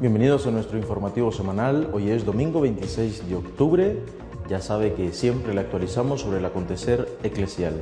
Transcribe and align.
Bienvenidos 0.00 0.46
a 0.46 0.50
nuestro 0.50 0.78
informativo 0.78 1.30
semanal. 1.30 1.90
Hoy 1.92 2.08
es 2.08 2.24
domingo 2.24 2.62
26 2.62 3.28
de 3.28 3.36
octubre. 3.36 3.98
Ya 4.48 4.62
sabe 4.62 4.94
que 4.94 5.12
siempre 5.12 5.52
le 5.52 5.60
actualizamos 5.60 6.22
sobre 6.22 6.38
el 6.38 6.44
acontecer 6.46 7.06
eclesial. 7.22 7.78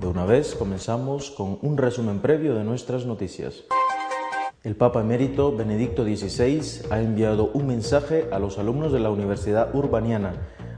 De 0.00 0.08
una 0.08 0.24
vez 0.24 0.56
comenzamos 0.56 1.30
con 1.30 1.60
un 1.62 1.76
resumen 1.76 2.18
previo 2.18 2.56
de 2.56 2.64
nuestras 2.64 3.06
noticias. 3.06 3.66
El 4.64 4.74
Papa 4.74 5.02
emérito 5.02 5.56
Benedicto 5.56 6.02
XVI 6.02 6.88
ha 6.90 7.00
enviado 7.00 7.52
un 7.54 7.68
mensaje 7.68 8.26
a 8.32 8.40
los 8.40 8.58
alumnos 8.58 8.90
de 8.90 8.98
la 8.98 9.10
Universidad 9.10 9.72
Urbaniana, 9.72 10.32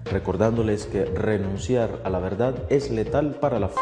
recordándoles 0.04 0.84
que 0.84 1.06
renunciar 1.06 2.02
a 2.04 2.10
la 2.10 2.18
verdad 2.18 2.66
es 2.68 2.90
letal 2.90 3.36
para 3.40 3.58
la 3.58 3.68
fe. 3.68 3.80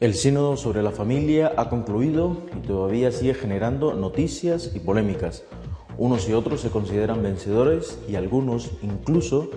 El 0.00 0.12
sínodo 0.12 0.58
sobre 0.58 0.82
la 0.82 0.90
familia 0.90 1.54
ha 1.56 1.70
concluido 1.70 2.36
y 2.54 2.66
todavía 2.66 3.10
sigue 3.10 3.32
generando 3.32 3.94
noticias 3.94 4.72
y 4.74 4.80
polémicas. 4.80 5.44
Unos 6.00 6.26
y 6.30 6.32
otros 6.32 6.62
se 6.62 6.70
consideran 6.70 7.22
vencedores 7.22 7.98
y 8.08 8.14
algunos 8.14 8.70
incluso 8.80 9.50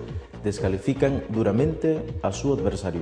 descalifican 0.44 1.24
duramente 1.30 2.02
a 2.20 2.32
su 2.32 2.52
adversario. 2.52 3.00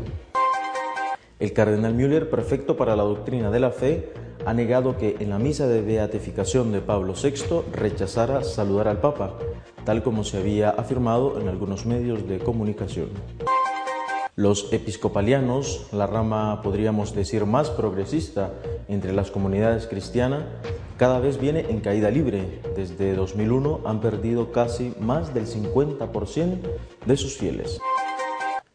El 1.40 1.52
cardenal 1.52 1.92
Müller, 1.92 2.30
prefecto 2.30 2.76
para 2.76 2.94
la 2.94 3.02
doctrina 3.02 3.50
de 3.50 3.58
la 3.58 3.72
fe, 3.72 4.12
ha 4.46 4.54
negado 4.54 4.96
que 4.96 5.16
en 5.18 5.30
la 5.30 5.40
misa 5.40 5.66
de 5.66 5.82
beatificación 5.82 6.70
de 6.70 6.82
Pablo 6.82 7.14
VI 7.20 7.62
rechazara 7.72 8.44
saludar 8.44 8.86
al 8.86 9.00
Papa, 9.00 9.36
tal 9.84 10.04
como 10.04 10.22
se 10.22 10.38
había 10.38 10.70
afirmado 10.70 11.40
en 11.40 11.48
algunos 11.48 11.84
medios 11.84 12.28
de 12.28 12.38
comunicación. 12.38 13.08
Los 14.36 14.72
episcopalianos, 14.72 15.88
la 15.90 16.06
rama 16.06 16.62
podríamos 16.62 17.12
decir 17.12 17.44
más 17.44 17.70
progresista 17.70 18.52
entre 18.86 19.12
las 19.12 19.32
comunidades 19.32 19.88
cristianas, 19.88 20.44
cada 21.02 21.18
vez 21.18 21.40
viene 21.40 21.66
en 21.68 21.80
caída 21.80 22.12
libre. 22.12 22.60
Desde 22.76 23.16
2001 23.16 23.80
han 23.84 24.00
perdido 24.00 24.52
casi 24.52 24.94
más 25.00 25.34
del 25.34 25.48
50% 25.48 26.60
de 27.04 27.16
sus 27.16 27.36
fieles. 27.36 27.80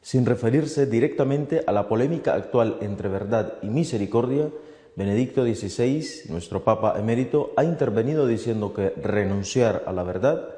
Sin 0.01 0.25
referirse 0.25 0.87
directamente 0.87 1.63
a 1.65 1.71
la 1.71 1.87
polémica 1.87 2.33
actual 2.33 2.79
entre 2.81 3.07
verdad 3.07 3.53
y 3.61 3.67
misericordia, 3.67 4.49
Benedicto 4.97 5.45
XVI, 5.45 6.29
nuestro 6.29 6.65
Papa 6.65 6.99
emérito, 6.99 7.53
ha 7.55 7.63
intervenido 7.63 8.27
diciendo 8.27 8.73
que 8.73 8.89
renunciar 8.89 9.83
a 9.87 9.93
la 9.93 10.03
verdad 10.03 10.49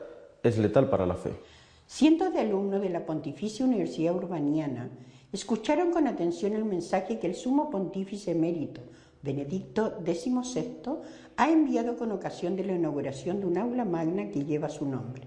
es 0.42 0.58
letal 0.58 0.90
para 0.90 1.06
la 1.06 1.18
fe. 1.18 1.34
Cientos 1.86 2.34
de 2.34 2.40
alumnos 2.40 2.82
de 2.82 2.90
la 2.90 3.06
Pontificia 3.06 3.64
Universidad 3.64 4.16
Urbaniana 4.16 4.90
escucharon 5.32 5.92
con 5.92 6.08
atención 6.08 6.54
el 6.54 6.66
mensaje 6.66 7.20
que 7.20 7.28
el 7.28 7.36
sumo 7.36 7.70
pontífice 7.70 8.32
emérito 8.32 8.82
Benedicto 9.22 10.00
XVI 10.06 11.02
ha 11.40 11.50
enviado 11.50 11.96
con 11.96 12.12
ocasión 12.12 12.58
de 12.58 12.66
la 12.66 12.74
inauguración 12.74 13.40
de 13.40 13.46
un 13.46 13.58
aula 13.58 13.86
magna 13.86 14.30
que 14.30 14.44
lleva 14.44 14.68
su 14.68 14.86
nombre. 14.86 15.26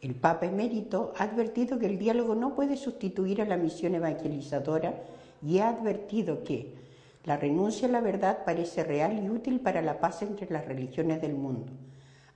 El 0.00 0.16
Papa 0.16 0.46
emérito 0.46 1.12
ha 1.16 1.22
advertido 1.22 1.78
que 1.78 1.86
el 1.86 2.00
diálogo 2.00 2.34
no 2.34 2.56
puede 2.56 2.76
sustituir 2.76 3.40
a 3.40 3.44
la 3.44 3.56
misión 3.56 3.94
evangelizadora 3.94 5.04
y 5.40 5.58
ha 5.58 5.68
advertido 5.68 6.42
que 6.42 6.74
la 7.22 7.36
renuncia 7.36 7.86
a 7.86 7.92
la 7.92 8.00
verdad 8.00 8.44
parece 8.44 8.82
real 8.82 9.22
y 9.24 9.30
útil 9.30 9.60
para 9.60 9.82
la 9.82 10.00
paz 10.00 10.22
entre 10.22 10.50
las 10.50 10.64
religiones 10.64 11.20
del 11.20 11.34
mundo. 11.34 11.74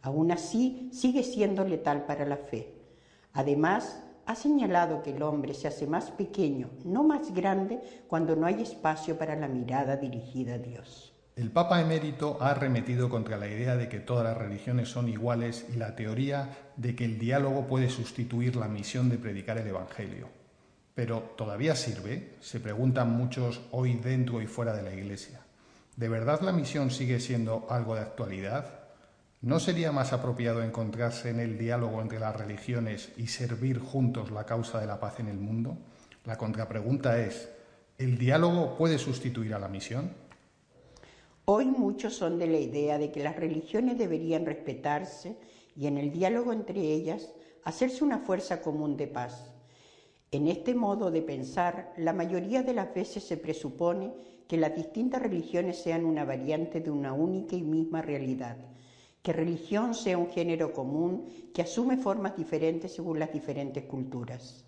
Aún 0.00 0.30
así, 0.30 0.88
sigue 0.92 1.24
siendo 1.24 1.64
letal 1.64 2.06
para 2.06 2.24
la 2.24 2.36
fe. 2.36 2.74
Además, 3.32 4.04
ha 4.24 4.36
señalado 4.36 5.02
que 5.02 5.10
el 5.10 5.22
hombre 5.24 5.54
se 5.54 5.66
hace 5.66 5.88
más 5.88 6.12
pequeño, 6.12 6.70
no 6.84 7.02
más 7.02 7.34
grande, 7.34 7.80
cuando 8.06 8.36
no 8.36 8.46
hay 8.46 8.62
espacio 8.62 9.18
para 9.18 9.34
la 9.34 9.48
mirada 9.48 9.96
dirigida 9.96 10.54
a 10.54 10.58
Dios. 10.58 11.13
El 11.36 11.50
Papa 11.50 11.80
emérito 11.80 12.38
ha 12.40 12.50
arremetido 12.50 13.08
contra 13.08 13.36
la 13.36 13.48
idea 13.48 13.74
de 13.74 13.88
que 13.88 13.98
todas 13.98 14.22
las 14.22 14.38
religiones 14.38 14.88
son 14.88 15.08
iguales 15.08 15.66
y 15.74 15.76
la 15.76 15.96
teoría 15.96 16.70
de 16.76 16.94
que 16.94 17.04
el 17.04 17.18
diálogo 17.18 17.66
puede 17.66 17.90
sustituir 17.90 18.54
la 18.54 18.68
misión 18.68 19.08
de 19.08 19.18
predicar 19.18 19.58
el 19.58 19.66
Evangelio. 19.66 20.28
Pero 20.94 21.34
¿todavía 21.36 21.74
sirve? 21.74 22.36
Se 22.40 22.60
preguntan 22.60 23.10
muchos 23.10 23.62
hoy 23.72 23.94
dentro 23.94 24.40
y 24.42 24.46
fuera 24.46 24.74
de 24.74 24.82
la 24.82 24.94
Iglesia. 24.94 25.40
¿De 25.96 26.08
verdad 26.08 26.40
la 26.40 26.52
misión 26.52 26.92
sigue 26.92 27.18
siendo 27.18 27.66
algo 27.68 27.96
de 27.96 28.02
actualidad? 28.02 28.66
¿No 29.40 29.58
sería 29.58 29.90
más 29.90 30.12
apropiado 30.12 30.62
encontrarse 30.62 31.30
en 31.30 31.40
el 31.40 31.58
diálogo 31.58 32.00
entre 32.00 32.20
las 32.20 32.36
religiones 32.36 33.10
y 33.16 33.26
servir 33.26 33.80
juntos 33.80 34.30
la 34.30 34.46
causa 34.46 34.80
de 34.80 34.86
la 34.86 35.00
paz 35.00 35.18
en 35.18 35.26
el 35.26 35.38
mundo? 35.38 35.78
La 36.24 36.38
contrapregunta 36.38 37.18
es, 37.18 37.48
¿el 37.98 38.18
diálogo 38.18 38.76
puede 38.78 38.98
sustituir 38.98 39.52
a 39.52 39.58
la 39.58 39.68
misión? 39.68 40.12
Hoy 41.46 41.66
muchos 41.66 42.14
son 42.14 42.38
de 42.38 42.46
la 42.46 42.58
idea 42.58 42.96
de 42.96 43.12
que 43.12 43.22
las 43.22 43.36
religiones 43.36 43.98
deberían 43.98 44.46
respetarse 44.46 45.36
y 45.76 45.86
en 45.86 45.98
el 45.98 46.10
diálogo 46.10 46.54
entre 46.54 46.80
ellas 46.80 47.34
hacerse 47.64 48.02
una 48.02 48.18
fuerza 48.18 48.62
común 48.62 48.96
de 48.96 49.08
paz. 49.08 49.52
En 50.30 50.48
este 50.48 50.74
modo 50.74 51.10
de 51.10 51.20
pensar, 51.20 51.92
la 51.98 52.14
mayoría 52.14 52.62
de 52.62 52.72
las 52.72 52.94
veces 52.94 53.24
se 53.24 53.36
presupone 53.36 54.14
que 54.48 54.56
las 54.56 54.74
distintas 54.74 55.20
religiones 55.20 55.76
sean 55.76 56.06
una 56.06 56.24
variante 56.24 56.80
de 56.80 56.90
una 56.90 57.12
única 57.12 57.56
y 57.56 57.62
misma 57.62 58.00
realidad, 58.00 58.56
que 59.20 59.34
religión 59.34 59.94
sea 59.94 60.16
un 60.16 60.30
género 60.30 60.72
común 60.72 61.26
que 61.52 61.60
asume 61.60 61.98
formas 61.98 62.38
diferentes 62.38 62.94
según 62.94 63.18
las 63.18 63.30
diferentes 63.30 63.84
culturas. 63.84 64.64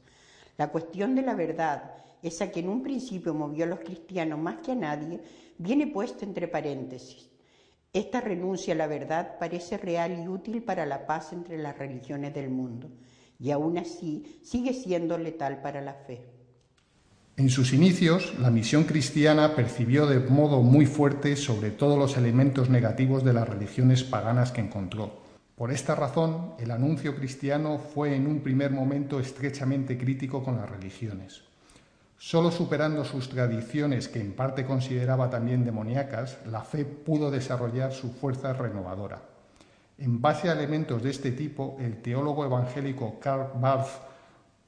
La 0.58 0.68
cuestión 0.68 1.14
de 1.14 1.22
la 1.22 1.34
verdad, 1.34 2.04
esa 2.22 2.50
que 2.50 2.60
en 2.60 2.68
un 2.68 2.82
principio 2.82 3.34
movió 3.34 3.64
a 3.64 3.68
los 3.68 3.80
cristianos 3.80 4.38
más 4.38 4.58
que 4.58 4.72
a 4.72 4.76
nadie, 4.76 5.20
viene 5.58 5.86
puesta 5.86 6.24
entre 6.24 6.48
paréntesis. 6.48 7.30
Esta 7.92 8.20
renuncia 8.20 8.74
a 8.74 8.76
la 8.76 8.86
verdad 8.86 9.38
parece 9.38 9.78
real 9.78 10.22
y 10.22 10.28
útil 10.28 10.62
para 10.62 10.84
la 10.84 11.06
paz 11.06 11.32
entre 11.32 11.56
las 11.56 11.78
religiones 11.78 12.34
del 12.34 12.50
mundo, 12.50 12.90
y 13.38 13.50
aún 13.50 13.78
así 13.78 14.40
sigue 14.42 14.74
siendo 14.74 15.16
letal 15.16 15.62
para 15.62 15.80
la 15.80 15.94
fe. 15.94 16.26
En 17.38 17.50
sus 17.50 17.72
inicios, 17.72 18.34
la 18.38 18.50
misión 18.50 18.84
cristiana 18.84 19.54
percibió 19.54 20.06
de 20.06 20.20
modo 20.20 20.62
muy 20.62 20.86
fuerte 20.86 21.36
sobre 21.36 21.70
todos 21.70 21.98
los 21.98 22.16
elementos 22.16 22.70
negativos 22.70 23.24
de 23.24 23.34
las 23.34 23.48
religiones 23.48 24.04
paganas 24.04 24.52
que 24.52 24.62
encontró. 24.62 25.22
Por 25.54 25.72
esta 25.72 25.94
razón, 25.94 26.52
el 26.58 26.70
anuncio 26.70 27.16
cristiano 27.16 27.78
fue 27.78 28.14
en 28.14 28.26
un 28.26 28.40
primer 28.40 28.72
momento 28.72 29.20
estrechamente 29.20 29.96
crítico 29.96 30.44
con 30.44 30.56
las 30.56 30.68
religiones. 30.68 31.45
Solo 32.18 32.50
superando 32.50 33.04
sus 33.04 33.28
tradiciones, 33.28 34.08
que 34.08 34.20
en 34.20 34.32
parte 34.32 34.64
consideraba 34.64 35.28
también 35.28 35.64
demoníacas, 35.64 36.38
la 36.46 36.62
fe 36.62 36.84
pudo 36.84 37.30
desarrollar 37.30 37.92
su 37.92 38.10
fuerza 38.12 38.54
renovadora. 38.54 39.20
En 39.98 40.20
base 40.20 40.48
a 40.48 40.52
elementos 40.52 41.02
de 41.02 41.10
este 41.10 41.32
tipo, 41.32 41.76
el 41.78 42.00
teólogo 42.02 42.44
evangélico 42.44 43.18
Karl 43.20 43.60
Barth 43.60 43.88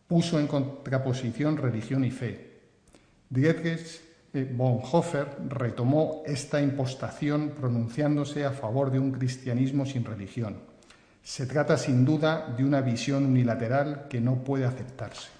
puso 0.06 0.38
en 0.38 0.46
contraposición 0.46 1.56
religión 1.56 2.04
y 2.04 2.10
fe. 2.10 2.60
Dietrich 3.28 4.00
Bonhoeffer 4.32 5.36
retomó 5.48 6.22
esta 6.26 6.60
impostación 6.60 7.50
pronunciándose 7.58 8.44
a 8.44 8.52
favor 8.52 8.90
de 8.90 8.98
un 8.98 9.12
cristianismo 9.12 9.86
sin 9.86 10.04
religión. 10.04 10.56
Se 11.22 11.46
trata 11.46 11.76
sin 11.76 12.04
duda 12.04 12.54
de 12.56 12.64
una 12.64 12.80
visión 12.80 13.24
unilateral 13.24 14.06
que 14.08 14.20
no 14.20 14.36
puede 14.44 14.64
aceptarse. 14.64 15.37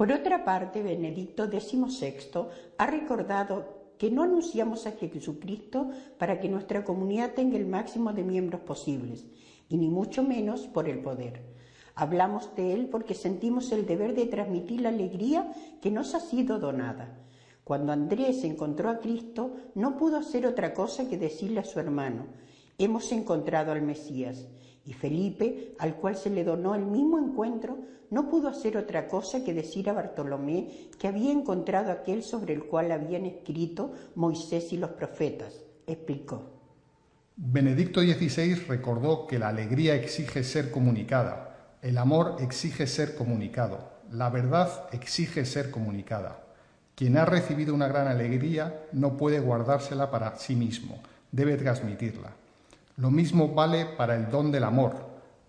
Por 0.00 0.12
otra 0.12 0.46
parte, 0.46 0.82
Benedicto 0.82 1.44
XVI 1.44 2.46
ha 2.78 2.86
recordado 2.86 3.92
que 3.98 4.10
no 4.10 4.22
anunciamos 4.22 4.86
a 4.86 4.92
Jesucristo 4.92 5.90
para 6.16 6.40
que 6.40 6.48
nuestra 6.48 6.84
comunidad 6.84 7.34
tenga 7.34 7.58
el 7.58 7.66
máximo 7.66 8.14
de 8.14 8.24
miembros 8.24 8.62
posibles, 8.62 9.26
y 9.68 9.76
ni 9.76 9.90
mucho 9.90 10.22
menos 10.22 10.62
por 10.68 10.88
el 10.88 11.00
poder. 11.00 11.42
Hablamos 11.94 12.56
de 12.56 12.72
Él 12.72 12.88
porque 12.90 13.12
sentimos 13.12 13.72
el 13.72 13.84
deber 13.84 14.14
de 14.14 14.24
transmitir 14.24 14.80
la 14.80 14.88
alegría 14.88 15.52
que 15.82 15.90
nos 15.90 16.14
ha 16.14 16.20
sido 16.20 16.58
donada. 16.58 17.18
Cuando 17.62 17.92
Andrés 17.92 18.42
encontró 18.42 18.88
a 18.88 19.00
Cristo, 19.00 19.54
no 19.74 19.98
pudo 19.98 20.16
hacer 20.16 20.46
otra 20.46 20.72
cosa 20.72 21.10
que 21.10 21.18
decirle 21.18 21.60
a 21.60 21.64
su 21.64 21.78
hermano, 21.78 22.24
hemos 22.78 23.12
encontrado 23.12 23.70
al 23.70 23.82
Mesías. 23.82 24.48
Y 24.86 24.92
Felipe, 24.92 25.74
al 25.78 25.96
cual 25.96 26.16
se 26.16 26.30
le 26.30 26.44
donó 26.44 26.74
el 26.74 26.84
mismo 26.84 27.18
encuentro, 27.18 27.78
no 28.10 28.28
pudo 28.28 28.48
hacer 28.48 28.76
otra 28.76 29.06
cosa 29.06 29.44
que 29.44 29.54
decir 29.54 29.88
a 29.88 29.92
Bartolomé 29.92 30.88
que 30.98 31.06
había 31.06 31.30
encontrado 31.32 31.92
aquel 31.92 32.22
sobre 32.22 32.54
el 32.54 32.64
cual 32.64 32.90
habían 32.90 33.24
escrito 33.24 33.92
Moisés 34.16 34.72
y 34.72 34.76
los 34.76 34.90
profetas. 34.90 35.54
Explicó. 35.86 36.60
Benedicto 37.36 38.00
XVI 38.00 38.54
recordó 38.68 39.26
que 39.26 39.38
la 39.38 39.48
alegría 39.48 39.94
exige 39.94 40.44
ser 40.44 40.70
comunicada, 40.70 41.76
el 41.80 41.96
amor 41.96 42.36
exige 42.40 42.86
ser 42.86 43.14
comunicado, 43.14 43.92
la 44.10 44.28
verdad 44.28 44.88
exige 44.92 45.46
ser 45.46 45.70
comunicada. 45.70 46.44
Quien 46.94 47.16
ha 47.16 47.24
recibido 47.24 47.72
una 47.74 47.88
gran 47.88 48.08
alegría 48.08 48.82
no 48.92 49.16
puede 49.16 49.40
guardársela 49.40 50.10
para 50.10 50.36
sí 50.36 50.54
mismo, 50.54 51.00
debe 51.32 51.56
transmitirla. 51.56 52.34
Lo 53.00 53.10
mismo 53.10 53.48
vale 53.48 53.86
para 53.86 54.14
el 54.14 54.30
don 54.30 54.52
del 54.52 54.62
amor, 54.62 54.94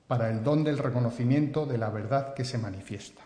para 0.08 0.30
el 0.30 0.42
don 0.42 0.64
del 0.64 0.78
reconocimiento 0.78 1.66
de 1.66 1.78
la 1.78 1.90
verdad 1.90 2.34
que 2.34 2.46
se 2.46 2.58
manifiesta. 2.58 3.24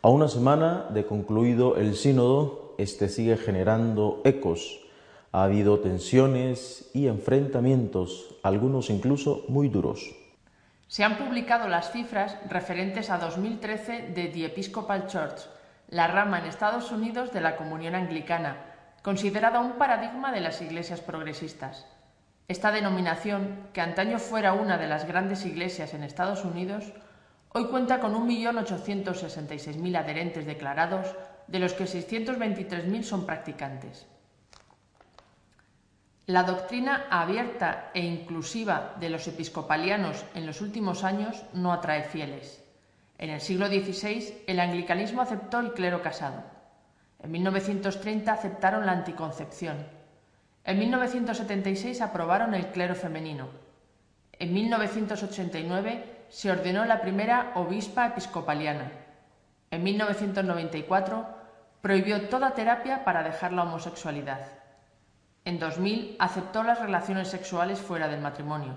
A 0.00 0.08
una 0.08 0.26
semana 0.26 0.86
de 0.88 1.04
concluido 1.04 1.76
el 1.76 1.94
sínodo, 1.94 2.74
este 2.78 3.10
sigue 3.10 3.36
generando 3.36 4.22
ecos. 4.24 4.80
Ha 5.32 5.42
habido 5.42 5.80
tensiones 5.80 6.88
y 6.94 7.08
enfrentamientos, 7.08 8.36
algunos 8.42 8.88
incluso 8.88 9.44
muy 9.48 9.68
duros. 9.68 10.16
Se 10.86 11.04
han 11.04 11.18
publicado 11.18 11.68
las 11.68 11.92
cifras 11.92 12.38
referentes 12.48 13.10
a 13.10 13.18
2013 13.18 14.12
de 14.14 14.28
The 14.28 14.46
Episcopal 14.46 15.08
Church, 15.08 15.42
la 15.88 16.06
rama 16.06 16.38
en 16.38 16.46
Estados 16.46 16.90
Unidos 16.90 17.34
de 17.34 17.42
la 17.42 17.56
Comunión 17.56 17.94
Anglicana, 17.94 18.56
considerada 19.02 19.60
un 19.60 19.72
paradigma 19.72 20.32
de 20.32 20.40
las 20.40 20.62
iglesias 20.62 21.02
progresistas. 21.02 21.84
Esta 22.52 22.70
denominación, 22.70 23.70
que 23.72 23.80
antaño 23.80 24.18
fuera 24.18 24.52
una 24.52 24.76
de 24.76 24.86
las 24.86 25.06
grandes 25.06 25.46
iglesias 25.46 25.94
en 25.94 26.02
Estados 26.02 26.44
Unidos, 26.44 26.84
hoy 27.48 27.64
cuenta 27.68 27.98
con 27.98 28.12
1.866.000 28.28 29.96
adherentes 29.96 30.44
declarados, 30.44 31.16
de 31.46 31.58
los 31.58 31.72
que 31.72 31.84
623.000 31.84 33.02
son 33.04 33.24
practicantes. 33.24 34.06
La 36.26 36.42
doctrina 36.42 37.06
abierta 37.08 37.90
e 37.94 38.04
inclusiva 38.04 38.96
de 39.00 39.08
los 39.08 39.26
episcopalianos 39.28 40.22
en 40.34 40.44
los 40.44 40.60
últimos 40.60 41.04
años 41.04 41.42
no 41.54 41.72
atrae 41.72 42.02
fieles. 42.02 42.62
En 43.16 43.30
el 43.30 43.40
siglo 43.40 43.68
XVI, 43.68 44.44
el 44.46 44.60
anglicanismo 44.60 45.22
aceptó 45.22 45.58
el 45.60 45.72
clero 45.72 46.02
casado. 46.02 46.44
En 47.18 47.30
1930 47.30 48.30
aceptaron 48.30 48.84
la 48.84 48.92
anticoncepción. 48.92 50.01
En 50.64 50.78
1976 50.78 52.00
aprobaron 52.00 52.54
el 52.54 52.66
clero 52.68 52.94
femenino. 52.94 53.48
En 54.32 54.52
1989 54.52 56.26
se 56.28 56.50
ordenó 56.50 56.84
la 56.84 57.00
primera 57.00 57.52
obispa 57.56 58.06
episcopaliana. 58.06 58.92
En 59.70 59.82
1994 59.82 61.26
prohibió 61.80 62.28
toda 62.28 62.54
terapia 62.54 63.04
para 63.04 63.22
dejar 63.22 63.52
la 63.52 63.64
homosexualidad. 63.64 64.46
En 65.44 65.58
2000 65.58 66.16
aceptó 66.20 66.62
las 66.62 66.78
relaciones 66.78 67.28
sexuales 67.28 67.80
fuera 67.80 68.06
del 68.06 68.20
matrimonio. 68.20 68.76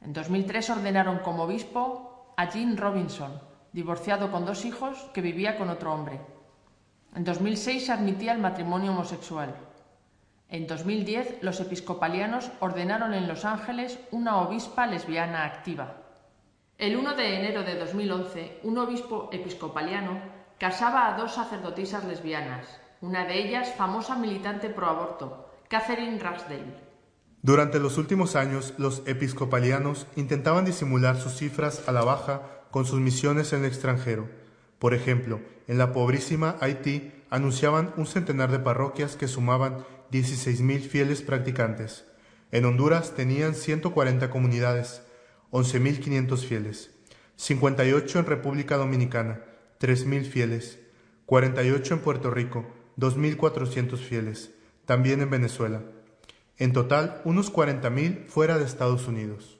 En 0.00 0.12
2003 0.12 0.70
ordenaron 0.70 1.18
como 1.18 1.42
obispo 1.42 2.34
a 2.36 2.48
Jean 2.48 2.76
Robinson, 2.76 3.40
divorciado 3.72 4.30
con 4.30 4.46
dos 4.46 4.64
hijos 4.64 5.10
que 5.12 5.20
vivía 5.20 5.56
con 5.58 5.70
otro 5.70 5.92
hombre. 5.92 6.20
En 7.16 7.24
2006 7.24 7.86
se 7.86 7.92
admitía 7.92 8.32
el 8.32 8.38
matrimonio 8.38 8.92
homosexual. 8.92 9.54
En 10.54 10.68
2010 10.68 11.38
los 11.40 11.58
episcopalianos 11.58 12.48
ordenaron 12.60 13.12
en 13.12 13.26
Los 13.26 13.44
Ángeles 13.44 13.98
una 14.12 14.36
obispa 14.36 14.86
lesbiana 14.86 15.46
activa. 15.46 15.96
El 16.78 16.96
1 16.96 17.16
de 17.16 17.40
enero 17.40 17.64
de 17.64 17.74
2011, 17.74 18.60
un 18.62 18.78
obispo 18.78 19.30
episcopaliano 19.32 20.20
casaba 20.56 21.08
a 21.08 21.18
dos 21.18 21.34
sacerdotisas 21.34 22.04
lesbianas, 22.04 22.68
una 23.00 23.24
de 23.24 23.36
ellas 23.44 23.74
famosa 23.76 24.14
militante 24.14 24.70
pro 24.70 24.86
aborto, 24.86 25.50
Catherine 25.68 26.20
Ragsdale. 26.20 26.76
Durante 27.42 27.80
los 27.80 27.98
últimos 27.98 28.36
años, 28.36 28.74
los 28.78 29.02
episcopalianos 29.06 30.06
intentaban 30.14 30.64
disimular 30.64 31.16
sus 31.16 31.34
cifras 31.34 31.88
a 31.88 31.90
la 31.90 32.04
baja 32.04 32.42
con 32.70 32.86
sus 32.86 33.00
misiones 33.00 33.52
en 33.52 33.64
el 33.64 33.66
extranjero. 33.66 34.28
Por 34.78 34.94
ejemplo, 34.94 35.40
en 35.66 35.78
la 35.78 35.92
pobrísima 35.92 36.54
Haití 36.60 37.10
anunciaban 37.28 37.92
un 37.96 38.06
centenar 38.06 38.52
de 38.52 38.60
parroquias 38.60 39.16
que 39.16 39.26
sumaban 39.26 39.84
16.000 40.14 40.78
fieles 40.78 41.22
practicantes. 41.22 42.04
En 42.52 42.64
Honduras 42.66 43.16
tenían 43.16 43.56
140 43.56 44.30
comunidades, 44.30 45.02
11.500 45.50 46.38
fieles. 46.46 46.90
58 47.34 48.20
en 48.20 48.26
República 48.26 48.76
Dominicana, 48.76 49.40
3.000 49.80 50.22
fieles. 50.22 50.78
48 51.26 51.94
en 51.94 52.00
Puerto 52.00 52.30
Rico, 52.30 52.64
2.400 52.96 53.96
fieles. 53.98 54.54
También 54.86 55.20
en 55.20 55.30
Venezuela. 55.30 55.82
En 56.58 56.72
total, 56.72 57.20
unos 57.24 57.52
40.000 57.52 58.28
fuera 58.28 58.56
de 58.56 58.66
Estados 58.66 59.08
Unidos. 59.08 59.58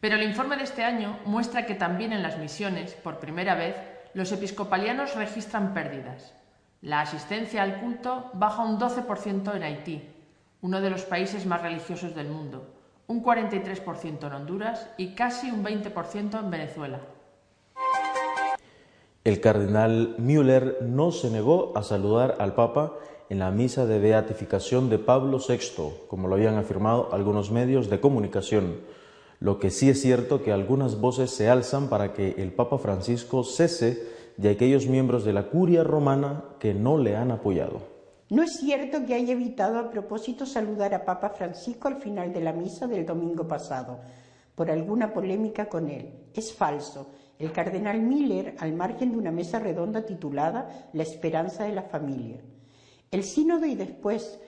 Pero 0.00 0.14
el 0.14 0.22
informe 0.22 0.56
de 0.56 0.62
este 0.62 0.84
año 0.84 1.18
muestra 1.24 1.66
que 1.66 1.74
también 1.74 2.12
en 2.12 2.22
las 2.22 2.38
misiones, 2.38 2.92
por 2.92 3.18
primera 3.18 3.56
vez, 3.56 3.74
los 4.14 4.30
episcopalianos 4.30 5.16
registran 5.16 5.74
pérdidas. 5.74 6.34
La 6.82 7.00
asistencia 7.00 7.62
al 7.62 7.78
culto 7.78 8.24
baja 8.32 8.64
un 8.64 8.76
12% 8.76 9.54
en 9.54 9.62
Haití, 9.62 10.02
uno 10.62 10.80
de 10.80 10.90
los 10.90 11.02
países 11.02 11.46
más 11.46 11.62
religiosos 11.62 12.12
del 12.12 12.28
mundo, 12.28 12.66
un 13.06 13.22
43% 13.22 14.26
en 14.26 14.32
Honduras 14.32 14.90
y 14.96 15.14
casi 15.14 15.48
un 15.52 15.64
20% 15.64 16.40
en 16.40 16.50
Venezuela. 16.50 16.98
El 19.22 19.40
cardenal 19.40 20.16
Müller 20.18 20.78
no 20.82 21.12
se 21.12 21.30
negó 21.30 21.72
a 21.76 21.84
saludar 21.84 22.34
al 22.40 22.56
Papa 22.56 22.94
en 23.30 23.38
la 23.38 23.52
misa 23.52 23.86
de 23.86 24.00
beatificación 24.00 24.90
de 24.90 24.98
Pablo 24.98 25.38
VI, 25.38 26.08
como 26.08 26.26
lo 26.26 26.34
habían 26.34 26.56
afirmado 26.56 27.10
algunos 27.12 27.52
medios 27.52 27.90
de 27.90 28.00
comunicación. 28.00 28.78
Lo 29.38 29.60
que 29.60 29.70
sí 29.70 29.88
es 29.88 30.02
cierto 30.02 30.42
que 30.42 30.50
algunas 30.50 31.00
voces 31.00 31.30
se 31.30 31.48
alzan 31.48 31.88
para 31.88 32.12
que 32.12 32.34
el 32.38 32.52
Papa 32.52 32.78
Francisco 32.78 33.44
cese 33.44 34.11
de 34.36 34.50
aquellos 34.50 34.86
miembros 34.86 35.24
de 35.24 35.32
la 35.32 35.48
curia 35.48 35.84
romana 35.84 36.44
que 36.58 36.74
no 36.74 36.98
le 36.98 37.16
han 37.16 37.30
apoyado. 37.30 37.80
No 38.30 38.42
es 38.42 38.52
cierto 38.58 39.04
que 39.04 39.14
haya 39.14 39.32
evitado 39.32 39.78
a 39.78 39.90
propósito 39.90 40.46
saludar 40.46 40.94
a 40.94 41.04
Papa 41.04 41.30
Francisco 41.30 41.88
al 41.88 41.96
final 41.96 42.32
de 42.32 42.40
la 42.40 42.52
misa 42.52 42.86
del 42.86 43.04
domingo 43.04 43.46
pasado, 43.46 44.00
por 44.54 44.70
alguna 44.70 45.12
polémica 45.12 45.68
con 45.68 45.90
él. 45.90 46.14
Es 46.32 46.54
falso. 46.54 47.10
El 47.38 47.52
cardenal 47.52 48.00
Miller, 48.00 48.54
al 48.58 48.72
margen 48.72 49.12
de 49.12 49.18
una 49.18 49.32
mesa 49.32 49.58
redonda 49.58 50.06
titulada 50.06 50.88
La 50.92 51.02
esperanza 51.02 51.64
de 51.64 51.72
la 51.72 51.82
familia, 51.82 52.40
el 53.10 53.24
sínodo 53.24 53.66
y 53.66 53.74
después 53.74 54.40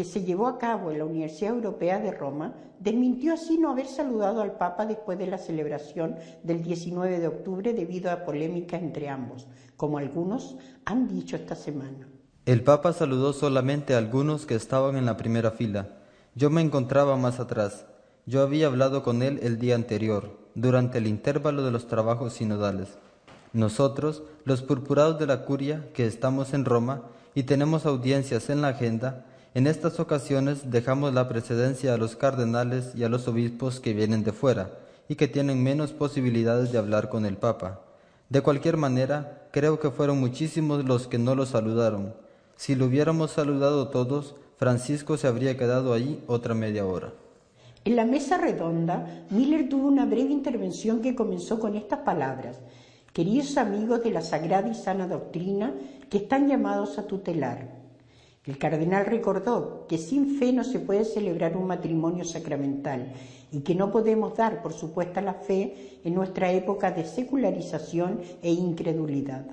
que 0.00 0.04
se 0.06 0.24
llevó 0.24 0.46
a 0.46 0.56
cabo 0.56 0.90
en 0.90 0.96
la 0.96 1.04
Universidad 1.04 1.52
Europea 1.56 1.98
de 1.98 2.10
Roma 2.10 2.54
desmintió 2.78 3.34
así 3.34 3.58
no 3.58 3.70
haber 3.70 3.86
saludado 3.86 4.40
al 4.40 4.52
Papa 4.52 4.86
después 4.86 5.18
de 5.18 5.26
la 5.26 5.36
celebración 5.36 6.16
del 6.42 6.62
19 6.62 7.18
de 7.18 7.28
octubre 7.28 7.74
debido 7.74 8.10
a 8.10 8.24
polémica 8.24 8.78
entre 8.78 9.10
ambos, 9.10 9.46
como 9.76 9.98
algunos 9.98 10.56
han 10.86 11.06
dicho 11.06 11.36
esta 11.36 11.54
semana. 11.54 12.08
El 12.46 12.62
Papa 12.62 12.94
saludó 12.94 13.34
solamente 13.34 13.94
a 13.94 13.98
algunos 13.98 14.46
que 14.46 14.54
estaban 14.54 14.96
en 14.96 15.04
la 15.04 15.18
primera 15.18 15.50
fila. 15.50 15.90
Yo 16.34 16.48
me 16.48 16.62
encontraba 16.62 17.18
más 17.18 17.38
atrás. 17.38 17.84
Yo 18.24 18.40
había 18.40 18.68
hablado 18.68 19.02
con 19.02 19.20
él 19.20 19.38
el 19.42 19.58
día 19.58 19.74
anterior, 19.74 20.38
durante 20.54 20.96
el 20.96 21.08
intervalo 21.08 21.62
de 21.62 21.72
los 21.72 21.88
trabajos 21.88 22.32
sinodales. 22.32 22.96
Nosotros, 23.52 24.22
los 24.46 24.62
purpurados 24.62 25.18
de 25.18 25.26
la 25.26 25.44
curia, 25.44 25.90
que 25.92 26.06
estamos 26.06 26.54
en 26.54 26.64
Roma, 26.64 27.02
y 27.34 27.42
tenemos 27.42 27.84
audiencias 27.84 28.48
en 28.48 28.62
la 28.62 28.68
agenda, 28.68 29.26
en 29.52 29.66
estas 29.66 29.98
ocasiones 29.98 30.70
dejamos 30.70 31.12
la 31.12 31.28
precedencia 31.28 31.94
a 31.94 31.96
los 31.96 32.14
cardenales 32.14 32.92
y 32.94 33.02
a 33.02 33.08
los 33.08 33.26
obispos 33.26 33.80
que 33.80 33.92
vienen 33.92 34.22
de 34.22 34.32
fuera 34.32 34.70
y 35.08 35.16
que 35.16 35.26
tienen 35.26 35.62
menos 35.62 35.92
posibilidades 35.92 36.70
de 36.70 36.78
hablar 36.78 37.08
con 37.08 37.26
el 37.26 37.36
Papa. 37.36 37.80
De 38.28 38.42
cualquier 38.42 38.76
manera, 38.76 39.48
creo 39.50 39.80
que 39.80 39.90
fueron 39.90 40.20
muchísimos 40.20 40.84
los 40.84 41.08
que 41.08 41.18
no 41.18 41.34
lo 41.34 41.46
saludaron. 41.46 42.14
Si 42.54 42.76
lo 42.76 42.86
hubiéramos 42.86 43.32
saludado 43.32 43.88
todos, 43.88 44.36
Francisco 44.56 45.16
se 45.16 45.26
habría 45.26 45.56
quedado 45.56 45.92
ahí 45.92 46.22
otra 46.28 46.54
media 46.54 46.86
hora. 46.86 47.12
En 47.84 47.96
la 47.96 48.04
mesa 48.04 48.38
redonda, 48.38 49.24
Miller 49.30 49.68
tuvo 49.68 49.88
una 49.88 50.06
breve 50.06 50.30
intervención 50.30 51.00
que 51.00 51.16
comenzó 51.16 51.58
con 51.58 51.74
estas 51.74 52.00
palabras. 52.00 52.60
Queridos 53.12 53.56
amigos 53.56 54.04
de 54.04 54.12
la 54.12 54.20
sagrada 54.20 54.68
y 54.68 54.74
sana 54.74 55.08
doctrina, 55.08 55.74
que 56.08 56.18
están 56.18 56.46
llamados 56.46 56.98
a 56.98 57.08
tutelar. 57.08 57.79
El 58.50 58.58
cardenal 58.58 59.06
recordó 59.06 59.86
que 59.88 59.96
sin 59.96 60.40
fe 60.40 60.52
no 60.52 60.64
se 60.64 60.80
puede 60.80 61.04
celebrar 61.04 61.56
un 61.56 61.68
matrimonio 61.68 62.24
sacramental 62.24 63.12
y 63.52 63.60
que 63.60 63.76
no 63.76 63.92
podemos 63.92 64.36
dar 64.36 64.60
por 64.60 64.72
supuesta 64.72 65.20
la 65.20 65.34
fe 65.34 66.00
en 66.02 66.14
nuestra 66.14 66.50
época 66.50 66.90
de 66.90 67.04
secularización 67.04 68.20
e 68.42 68.50
incredulidad. 68.50 69.46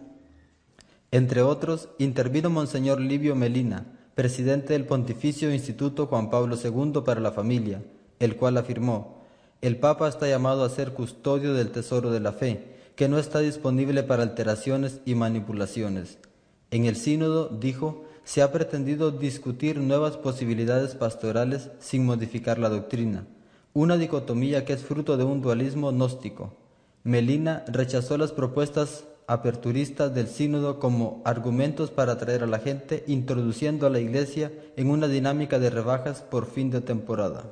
Entre 1.12 1.44
otros, 1.44 1.90
intervino 2.00 2.50
Monseñor 2.50 3.00
Livio 3.00 3.36
Melina, 3.36 3.86
presidente 4.16 4.74
del 4.74 4.88
Pontificio 4.88 5.54
Instituto 5.54 6.08
Juan 6.08 6.32
Pablo 6.32 6.56
II 6.56 7.04
para 7.06 7.22
la 7.22 7.32
Familia, 7.32 7.84
el 8.20 8.36
cual 8.36 8.58
afirmó, 8.58 9.22
el 9.62 9.78
Papa 9.78 10.08
está 10.08 10.28
llamado 10.28 10.64
a 10.64 10.72
ser 10.72 10.94
custodio 10.94 11.54
del 11.54 11.70
tesoro 11.70 12.10
de 12.10 12.20
la 12.20 12.32
fe, 12.32 12.64
que 12.96 13.08
no 13.08 13.20
está 13.20 13.42
disponible 13.42 14.02
para 14.02 14.24
alteraciones 14.24 15.02
y 15.06 15.14
manipulaciones. 15.14 16.18
En 16.72 16.86
el 16.86 16.96
sínodo, 16.96 17.50
dijo, 17.50 18.07
se 18.28 18.42
ha 18.42 18.52
pretendido 18.52 19.10
discutir 19.10 19.80
nuevas 19.80 20.18
posibilidades 20.18 20.96
pastorales 20.96 21.70
sin 21.80 22.06
modificar 22.06 22.60
la 22.60 22.68
doctrina, 22.68 23.26
una 23.74 23.96
dicotomía 23.96 24.66
que 24.66 24.74
es 24.74 24.84
fruto 24.84 25.16
de 25.16 25.24
un 25.24 25.42
dualismo 25.42 25.94
gnóstico. 25.94 26.52
Melina 27.06 27.64
rechazó 27.70 28.18
las 28.18 28.34
propuestas 28.34 29.06
aperturistas 29.28 30.14
del 30.14 30.28
sínodo 30.28 30.78
como 30.78 31.22
argumentos 31.24 31.90
para 31.90 32.12
atraer 32.12 32.44
a 32.44 32.48
la 32.48 32.60
gente, 32.60 33.06
introduciendo 33.08 33.88
a 33.88 33.90
la 33.90 34.00
Iglesia 34.00 34.52
en 34.76 34.90
una 34.90 35.08
dinámica 35.08 35.58
de 35.58 35.70
rebajas 35.70 36.20
por 36.20 36.48
fin 36.48 36.70
de 36.70 36.82
temporada. 36.82 37.46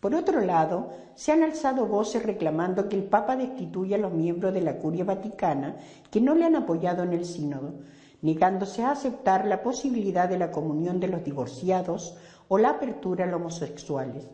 Por 0.00 0.12
otro 0.16 0.40
lado, 0.40 0.90
se 1.14 1.30
han 1.30 1.44
alzado 1.44 1.86
voces 1.86 2.24
reclamando 2.24 2.88
que 2.88 2.96
el 2.96 3.04
Papa 3.04 3.36
destituya 3.36 3.94
a 3.94 4.00
los 4.00 4.12
miembros 4.12 4.52
de 4.52 4.60
la 4.60 4.78
Curia 4.78 5.04
Vaticana 5.04 5.76
que 6.10 6.20
no 6.20 6.34
le 6.34 6.46
han 6.46 6.56
apoyado 6.56 7.04
en 7.04 7.12
el 7.12 7.24
sínodo, 7.24 7.74
negándose 8.22 8.82
a 8.82 8.92
aceptar 8.92 9.46
la 9.46 9.62
posibilidad 9.62 10.28
de 10.28 10.38
la 10.38 10.50
comunión 10.50 11.00
de 11.00 11.08
los 11.08 11.24
divorciados 11.24 12.16
o 12.48 12.58
la 12.58 12.70
apertura 12.70 13.24
a 13.24 13.28
los 13.28 13.40
homosexuales. 13.40 14.28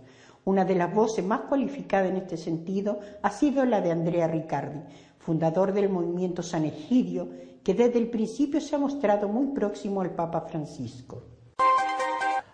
Una 0.44 0.64
de 0.64 0.74
las 0.74 0.92
voces 0.94 1.24
más 1.24 1.42
cualificadas 1.42 2.10
en 2.10 2.16
este 2.16 2.36
sentido 2.36 3.00
ha 3.22 3.30
sido 3.30 3.64
la 3.64 3.80
de 3.80 3.92
Andrea 3.92 4.26
Riccardi, 4.26 4.80
fundador 5.18 5.72
del 5.72 5.88
movimiento 5.88 6.42
San 6.42 6.64
Egidio, 6.64 7.28
que 7.62 7.74
desde 7.74 7.98
el 7.98 8.10
principio 8.10 8.60
se 8.60 8.74
ha 8.74 8.78
mostrado 8.78 9.28
muy 9.28 9.54
próximo 9.54 10.00
al 10.00 10.10
Papa 10.10 10.42
Francisco. 10.42 11.22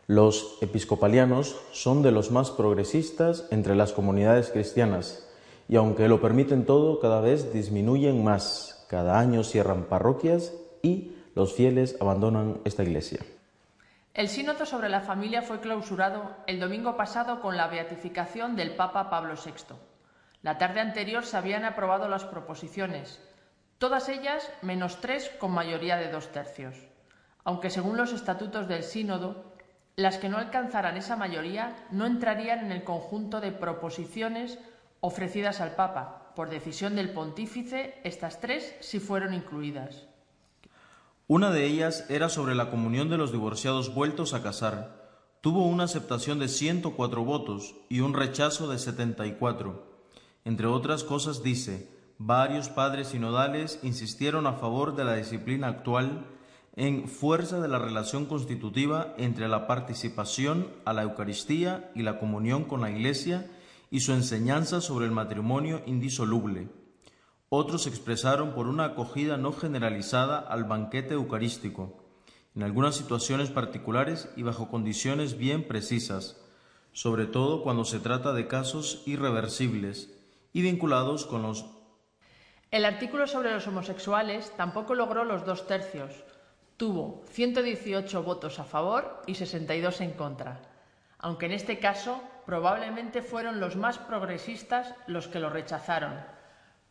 Los 0.07 0.59
episcopalianos 0.63 1.57
son 1.73 2.03
de 2.03 2.13
los 2.13 2.31
más 2.31 2.51
progresistas 2.51 3.47
entre 3.51 3.75
las 3.75 3.93
comunidades 3.93 4.51
cristianas 4.51 5.29
y 5.69 5.77
aunque 5.77 6.09
lo 6.09 6.21
permiten 6.21 6.65
todo, 6.65 6.99
cada 6.99 7.21
vez 7.21 7.53
disminuyen 7.53 8.25
más. 8.25 8.87
Cada 8.89 9.19
año 9.19 9.45
cierran 9.45 9.85
parroquias 9.85 10.55
y 10.83 11.13
los 11.39 11.55
fieles 11.55 11.97
abandonan 12.01 12.61
esta 12.65 12.83
iglesia. 12.83 13.21
El 14.13 14.29
sínodo 14.29 14.67
sobre 14.67 14.89
la 14.89 15.03
familia 15.03 15.41
fue 15.41 15.61
clausurado 15.61 16.35
el 16.49 16.59
domingo 16.59 16.97
pasado 16.97 17.41
con 17.41 17.57
la 17.57 17.69
beatificación 17.69 18.57
del 18.57 18.75
Papa 18.75 19.09
Pablo 19.09 19.35
VI. 19.37 19.77
La 20.43 20.59
tarde 20.59 20.81
anterior 20.81 21.25
se 21.25 21.37
habían 21.37 21.65
aprobado 21.65 22.09
las 22.09 22.25
proposiciones, 22.25 23.21
todas 23.79 24.09
ellas 24.09 24.51
menos 24.63 25.01
tres 25.01 25.31
con 25.39 25.53
mayoría 25.53 25.97
de 25.97 26.11
dos 26.11 26.33
tercios, 26.33 26.75
aunque 27.45 27.71
según 27.71 27.97
los 27.97 28.13
estatutos 28.13 28.67
del 28.67 28.83
sínodo 28.83 29.45
las 29.95 30.19
que 30.19 30.29
no 30.29 30.39
alcanzaran 30.39 30.97
esa 30.97 31.15
mayoría 31.15 31.87
no 31.93 32.05
entrarían 32.05 32.65
en 32.65 32.73
el 32.73 32.83
conjunto 32.83 33.41
de 33.41 33.53
proposiciones 33.53 34.59
ofrecidas 34.99 35.61
al 35.61 35.77
Papa. 35.77 36.33
Por 36.35 36.51
decisión 36.51 36.97
del 36.97 37.11
pontífice, 37.11 37.95
estas 38.03 38.41
tres 38.41 38.75
sí 38.81 38.99
fueron 38.99 39.35
incluidas. 39.35 40.08
Una 41.31 41.51
de 41.51 41.67
ellas 41.67 42.07
era 42.09 42.31
sobre 42.31 42.55
la 42.55 42.71
comunión 42.71 43.11
de 43.11 43.19
los 43.19 43.33
divorciados 43.33 43.95
vueltos 43.95 44.33
a 44.33 44.43
casar. 44.43 45.37
Tuvo 45.43 45.67
una 45.67 45.85
aceptación 45.85 46.39
de 46.39 46.49
104 46.49 47.23
votos 47.23 47.75
y 47.91 48.01
un 48.01 48.15
rechazo 48.15 48.67
de 48.67 48.79
74. 48.79 50.07
Entre 50.47 50.67
otras 50.67 51.05
cosas 51.05 51.43
dice, 51.43 51.91
varios 52.17 52.71
padres 52.71 53.09
sinodales 53.09 53.79
insistieron 53.83 54.47
a 54.47 54.55
favor 54.55 54.97
de 54.97 55.05
la 55.05 55.17
disciplina 55.17 55.69
actual 55.69 56.25
en 56.77 57.07
fuerza 57.09 57.61
de 57.61 57.69
la 57.69 57.79
relación 57.79 58.25
constitutiva 58.25 59.13
entre 59.19 59.49
la 59.49 59.67
participación 59.67 60.69
a 60.87 60.95
la 60.95 61.03
Eucaristía 61.03 61.93
y 61.95 62.05
la 62.05 62.19
comunión 62.19 62.65
con 62.65 62.81
la 62.81 62.91
Iglesia 62.91 63.51
y 63.91 64.01
su 64.01 64.15
enseñanza 64.15 64.81
sobre 64.81 65.05
el 65.05 65.13
matrimonio 65.13 65.83
indisoluble. 65.85 66.69
Otros 67.51 67.85
se 67.85 67.89
expresaron 67.89 68.53
por 68.53 68.67
una 68.67 68.85
acogida 68.85 69.39
no 69.39 69.53
generalizada 69.53 70.39
al 70.39 70.65
banquete 70.65 71.15
eucarístico, 71.15 72.05
en 72.55 72.63
algunas 72.63 72.97
situaciones 72.97 73.51
particulares 73.51 74.29
y 74.37 74.43
bajo 74.43 74.69
condiciones 74.69 75.39
bien 75.39 75.67
precisas, 75.67 76.37
sobre 76.93 77.25
todo 77.25 77.63
cuando 77.63 77.87
se 77.87 78.01
trata 78.01 78.35
de 78.35 78.49
casos 78.49 79.03
irreversibles 79.07 80.13
y 80.53 80.61
vinculados 80.61 81.25
con 81.25 81.43
los... 81.43 81.65
El 82.71 82.85
artículo 82.85 83.27
sobre 83.27 83.53
los 83.53 83.67
homosexuales 83.67 84.53
tampoco 84.57 84.95
logró 84.95 85.25
los 85.25 85.47
dos 85.47 85.67
tercios, 85.67 86.13
tuvo 86.77 87.23
118 87.31 88.23
votos 88.25 88.59
a 88.59 88.65
favor 88.65 89.23
y 89.27 89.37
62 89.37 90.03
en 90.03 90.13
contra, 90.13 90.61
aunque 91.19 91.47
en 91.47 91.53
este 91.53 91.79
caso 91.79 92.21
probablemente 92.45 93.23
fueron 93.23 93.59
los 93.59 93.77
más 93.77 93.99
progresistas 93.99 94.95
los 95.07 95.29
que 95.29 95.39
lo 95.39 95.49
rechazaron, 95.49 96.13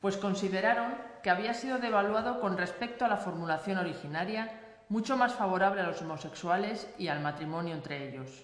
pues 0.01 0.17
consideraron 0.17 0.93
que 1.23 1.29
había 1.29 1.53
sido 1.53 1.79
devaluado 1.79 2.39
con 2.39 2.57
respecto 2.57 3.05
a 3.05 3.07
la 3.07 3.17
formulación 3.17 3.77
originaria, 3.77 4.61
mucho 4.89 5.17
más 5.17 5.33
favorable 5.33 5.81
a 5.81 5.87
los 5.87 6.01
homosexuales 6.01 6.87
y 6.97 7.07
al 7.07 7.21
matrimonio 7.21 7.73
entre 7.75 8.09
ellos. 8.09 8.43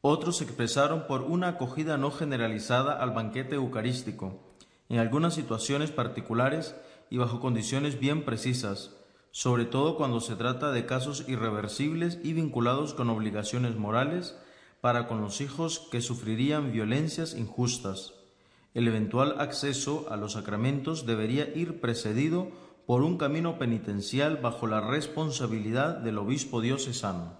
Otros 0.00 0.38
se 0.38 0.44
expresaron 0.44 1.06
por 1.06 1.22
una 1.22 1.48
acogida 1.48 1.96
no 1.96 2.10
generalizada 2.10 2.94
al 2.94 3.12
banquete 3.12 3.54
eucarístico, 3.54 4.40
en 4.88 4.98
algunas 4.98 5.34
situaciones 5.34 5.92
particulares 5.92 6.74
y 7.08 7.18
bajo 7.18 7.38
condiciones 7.38 8.00
bien 8.00 8.24
precisas, 8.24 8.96
sobre 9.30 9.64
todo 9.64 9.96
cuando 9.96 10.20
se 10.20 10.34
trata 10.34 10.72
de 10.72 10.86
casos 10.86 11.28
irreversibles 11.28 12.18
y 12.22 12.32
vinculados 12.32 12.94
con 12.94 13.10
obligaciones 13.10 13.76
morales 13.76 14.36
para 14.80 15.06
con 15.06 15.20
los 15.20 15.40
hijos 15.40 15.88
que 15.90 16.00
sufrirían 16.00 16.72
violencias 16.72 17.34
injustas. 17.34 18.14
El 18.74 18.88
eventual 18.88 19.38
acceso 19.38 20.06
a 20.10 20.16
los 20.16 20.32
sacramentos 20.32 21.04
debería 21.04 21.44
ir 21.54 21.82
precedido 21.82 22.48
por 22.86 23.02
un 23.02 23.18
camino 23.18 23.58
penitencial 23.58 24.38
bajo 24.38 24.66
la 24.66 24.80
responsabilidad 24.80 25.98
del 25.98 26.16
obispo 26.16 26.62
diocesano. 26.62 27.36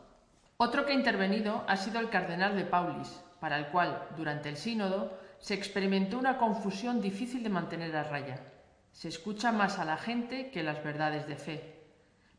Otro 0.58 0.84
que 0.84 0.92
ha 0.92 0.96
intervenido 0.96 1.64
ha 1.66 1.78
sido 1.78 2.00
el 2.00 2.10
cardenal 2.10 2.54
de 2.54 2.64
Paulis, 2.64 3.22
para 3.40 3.58
el 3.58 3.68
cual, 3.68 4.08
durante 4.16 4.50
el 4.50 4.58
sínodo, 4.58 5.18
se 5.38 5.54
experimentó 5.54 6.18
una 6.18 6.36
confusión 6.36 7.00
difícil 7.00 7.42
de 7.42 7.48
mantener 7.48 7.96
a 7.96 8.04
raya. 8.04 8.52
Se 8.92 9.08
escucha 9.08 9.52
más 9.52 9.78
a 9.78 9.86
la 9.86 9.96
gente 9.96 10.50
que 10.50 10.62
las 10.62 10.84
verdades 10.84 11.26
de 11.26 11.36
fe. 11.36 11.82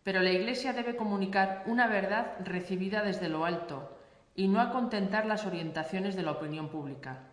Pero 0.03 0.21
la 0.21 0.31
Iglesia 0.31 0.71
debe 0.71 0.95
comunicar 0.95 1.63
una 1.65 1.87
verdad 1.87 2.35
recibida 2.45 3.01
desde 3.01 3.27
lo 3.27 3.43
alto 3.43 3.97
y 4.35 4.47
no 4.47 4.61
acontentar 4.61 5.25
las 5.25 5.47
orientaciones 5.47 6.15
de 6.15 6.21
la 6.21 6.31
opinión 6.31 6.69
pública. 6.69 7.32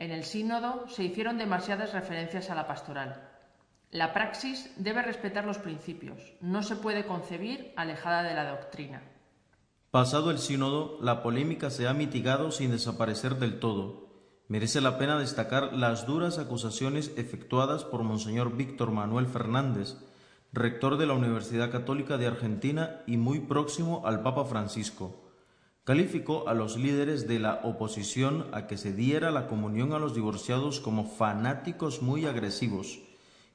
En 0.00 0.12
el 0.12 0.24
sínodo 0.24 0.88
se 0.88 1.04
hicieron 1.04 1.36
demasiadas 1.36 1.92
referencias 1.92 2.48
a 2.48 2.54
la 2.54 2.66
pastoral. 2.66 3.28
La 3.90 4.14
praxis 4.14 4.72
debe 4.78 5.02
respetar 5.02 5.44
los 5.44 5.58
principios, 5.58 6.18
no 6.40 6.62
se 6.62 6.74
puede 6.74 7.04
concebir 7.04 7.74
alejada 7.76 8.22
de 8.22 8.32
la 8.32 8.48
doctrina. 8.48 9.02
Pasado 9.90 10.30
el 10.30 10.38
sínodo, 10.38 10.96
la 11.02 11.22
polémica 11.22 11.68
se 11.68 11.86
ha 11.86 11.92
mitigado 11.92 12.50
sin 12.50 12.70
desaparecer 12.70 13.34
del 13.34 13.60
todo. 13.60 14.08
Merece 14.48 14.80
la 14.80 14.96
pena 14.96 15.18
destacar 15.18 15.74
las 15.74 16.06
duras 16.06 16.38
acusaciones 16.38 17.12
efectuadas 17.18 17.84
por 17.84 18.02
Monseñor 18.02 18.56
Víctor 18.56 18.92
Manuel 18.92 19.26
Fernández, 19.26 19.96
rector 20.50 20.96
de 20.96 21.08
la 21.08 21.12
Universidad 21.12 21.70
Católica 21.70 22.16
de 22.16 22.26
Argentina 22.26 23.02
y 23.06 23.18
muy 23.18 23.40
próximo 23.40 24.06
al 24.06 24.22
Papa 24.22 24.46
Francisco. 24.46 25.29
Calificó 25.90 26.46
a 26.46 26.54
los 26.54 26.76
líderes 26.76 27.26
de 27.26 27.40
la 27.40 27.62
oposición 27.64 28.46
a 28.52 28.68
que 28.68 28.76
se 28.76 28.92
diera 28.92 29.32
la 29.32 29.48
comunión 29.48 29.92
a 29.92 29.98
los 29.98 30.14
divorciados 30.14 30.78
como 30.78 31.04
fanáticos 31.04 32.00
muy 32.00 32.26
agresivos, 32.26 33.00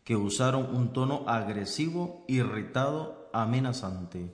que 0.04 0.18
usaron 0.18 0.76
un 0.76 0.92
tono 0.92 1.24
agresivo, 1.28 2.26
irritado, 2.28 3.30
amenazante. 3.32 4.34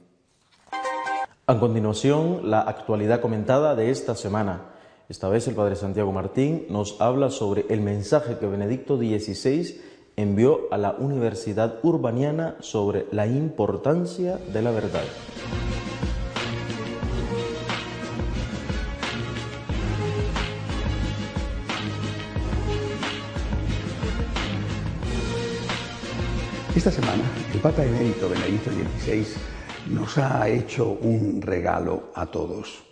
A 1.45 1.59
continuación, 1.59 2.49
la 2.49 2.61
actualidad 2.61 3.21
comentada 3.21 3.75
de 3.75 3.91
esta 3.91 4.15
semana. 4.15 4.71
Esta 5.07 5.29
vez 5.29 5.47
el 5.47 5.53
Padre 5.53 5.75
Santiago 5.75 6.11
Martín 6.11 6.65
nos 6.69 6.99
habla 6.99 7.29
sobre 7.29 7.67
el 7.69 7.81
mensaje 7.81 8.39
que 8.39 8.47
Benedicto 8.47 8.97
XVI 8.97 9.79
envió 10.15 10.61
a 10.71 10.79
la 10.79 10.93
Universidad 10.93 11.77
Urbaniana 11.83 12.55
sobre 12.61 13.05
la 13.11 13.27
importancia 13.27 14.37
de 14.37 14.61
la 14.63 14.71
verdad. 14.71 15.03
Esta 26.73 26.89
semana 26.89 27.23
el 27.53 27.59
Papa 27.59 27.83
emérito 27.83 28.29
Benedicto 28.29 28.71
XVI 28.71 29.25
nos 29.93 30.17
ha 30.17 30.47
hecho 30.47 30.97
un 31.01 31.41
regalo 31.41 32.11
a 32.15 32.25
todos. 32.25 32.83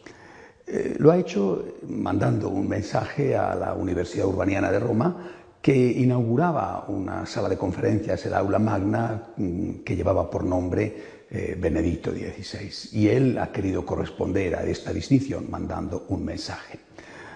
Eh, 0.67 0.97
lo 0.99 1.11
ha 1.11 1.17
hecho 1.17 1.77
mandando 1.87 2.49
un 2.49 2.67
mensaje 2.67 3.37
a 3.37 3.55
la 3.55 3.73
Universidad 3.73 4.27
Urbaniana 4.27 4.69
de 4.69 4.79
Roma 4.79 5.15
que 5.61 5.73
inauguraba 5.75 6.85
una 6.89 7.25
sala 7.25 7.47
de 7.47 7.57
conferencias, 7.57 8.25
el 8.25 8.33
aula 8.33 8.59
magna, 8.59 9.29
mm, 9.37 9.69
que 9.85 9.95
llevaba 9.95 10.29
por 10.29 10.43
nombre 10.43 11.23
eh, 11.31 11.55
Benedicto 11.57 12.11
XVI. 12.11 12.99
Y 12.99 13.07
él 13.07 13.37
ha 13.37 13.49
querido 13.51 13.85
corresponder 13.85 14.55
a 14.55 14.63
esta 14.63 14.91
distinción 14.91 15.49
mandando 15.49 16.05
un 16.09 16.25
mensaje. 16.25 16.79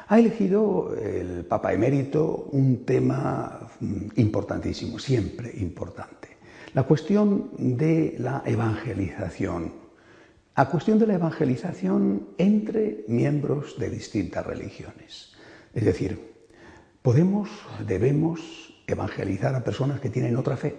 Ha 0.10 0.20
elegido 0.20 0.94
el 1.02 1.46
Papa 1.46 1.74
emérito 1.74 2.50
un 2.52 2.84
tema 2.86 3.70
mm, 3.80 4.08
importantísimo, 4.18 5.00
siempre 5.00 5.52
importante, 5.56 6.33
la 6.74 6.84
cuestión 6.84 7.52
de 7.58 8.16
la 8.18 8.42
evangelización. 8.46 9.74
La 10.56 10.70
cuestión 10.70 11.00
de 11.00 11.08
la 11.08 11.16
evangelización 11.16 12.30
entre 12.38 13.06
miembros 13.08 13.78
de 13.78 13.90
distintas 13.90 14.46
religiones. 14.46 15.34
Es 15.74 15.86
decir, 15.86 16.34
podemos, 17.02 17.50
debemos 17.88 18.74
evangelizar 18.88 19.56
a 19.56 19.64
personas 19.64 20.00
que 20.00 20.10
tienen 20.10 20.36
otra 20.36 20.58
fe. 20.58 20.76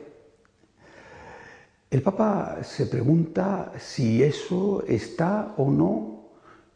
El 1.90 2.02
Papa 2.02 2.58
se 2.62 2.86
pregunta 2.86 3.72
si 3.78 4.22
eso 4.22 4.84
está 4.86 5.54
o 5.56 5.70
no 5.70 6.14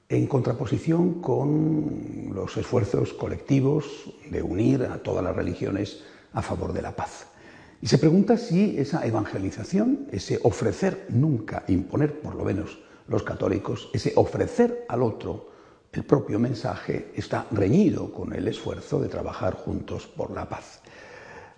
en 0.09 0.27
contraposición 0.27 1.21
con 1.21 2.31
los 2.33 2.57
esfuerzos 2.57 3.13
colectivos 3.15 4.15
de 4.31 4.43
unir 4.43 4.85
a 4.85 4.99
todas 4.99 5.25
las 5.25 5.35
religiones 5.35 6.05
a 6.33 6.43
favor 6.43 6.73
de 6.73 6.83
la 6.83 6.95
paz. 6.95 7.27
Y 7.81 7.87
se 7.87 7.99
pregunta 7.99 8.37
si 8.37 8.77
esa 8.79 9.07
evangelización, 9.07 10.09
ese 10.11 10.41
ofrecer, 10.43 11.07
nunca 11.11 11.65
imponer, 11.69 12.21
por 12.21 12.35
lo 12.35 12.45
menos 12.45 12.79
los 13.07 13.23
católicos, 13.23 13.89
ese 13.93 14.13
ofrecer 14.17 14.85
al 14.89 15.03
otro 15.03 15.51
el 15.93 16.05
propio 16.05 16.39
mensaje, 16.39 17.13
está 17.15 17.47
reñido 17.51 18.13
con 18.13 18.33
el 18.35 18.47
esfuerzo 18.49 19.01
de 19.01 19.09
trabajar 19.09 19.55
juntos 19.55 20.07
por 20.07 20.33
la 20.33 20.49
paz. 20.49 20.83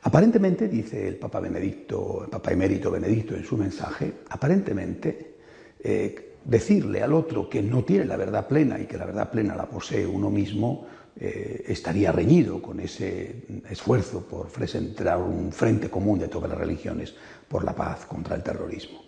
Aparentemente, 0.03 0.69
dice 0.69 1.09
el 1.09 1.17
Papa 1.17 1.41
Benedicto, 1.41 2.23
el 2.25 2.31
Papa 2.31 2.53
Emérito 2.53 2.91
Benedicto 2.91 3.35
en 3.35 3.45
su 3.45 3.57
mensaje, 3.57 4.12
aparentemente 4.29 5.37
eh, 5.83 6.37
decirle 6.45 7.03
al 7.03 7.12
otro 7.12 7.49
que 7.49 7.62
no 7.62 7.85
tiene 7.85 8.05
la 8.05 8.17
verdad 8.17 8.47
plena 8.47 8.79
y 8.79 8.87
que 8.87 8.97
la 8.97 9.07
verdad 9.07 9.31
plena 9.31 9.55
la 9.55 9.69
posee 9.69 10.07
uno 10.07 10.31
mismo, 10.31 10.87
eh, 11.23 11.65
estaría 11.69 12.12
reñido 12.12 12.62
con 12.62 12.81
ese 12.81 13.45
esfuerzo 13.69 14.23
por 14.23 14.49
presentar 14.49 15.19
un 15.19 15.53
frente 15.53 15.91
común 15.91 16.19
de 16.19 16.29
todas 16.29 16.49
las 16.49 16.59
religiones 16.59 17.15
por 17.47 17.62
la 17.62 17.75
paz 17.75 18.07
contra 18.07 18.37
el 18.37 18.43
terrorismo. 18.43 19.03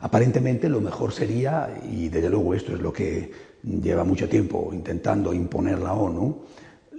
Aparentemente 0.00 0.70
lo 0.70 0.80
mejor 0.80 1.12
sería, 1.12 1.82
y 1.86 2.08
desde 2.08 2.30
luego 2.30 2.54
esto 2.54 2.74
es 2.74 2.80
lo 2.80 2.92
que 2.92 3.30
lleva 3.62 4.04
mucho 4.04 4.26
tiempo 4.26 4.70
intentando 4.72 5.34
imponer 5.34 5.80
la 5.80 5.92
ONU, 5.92 6.46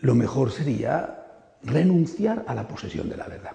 lo 0.02 0.14
mejor 0.14 0.52
sería 0.52 1.26
renunciar 1.64 2.46
a 2.48 2.54
la 2.54 2.68
posesión 2.68 3.10
de 3.10 3.18
la 3.18 3.28
verdad. 3.28 3.54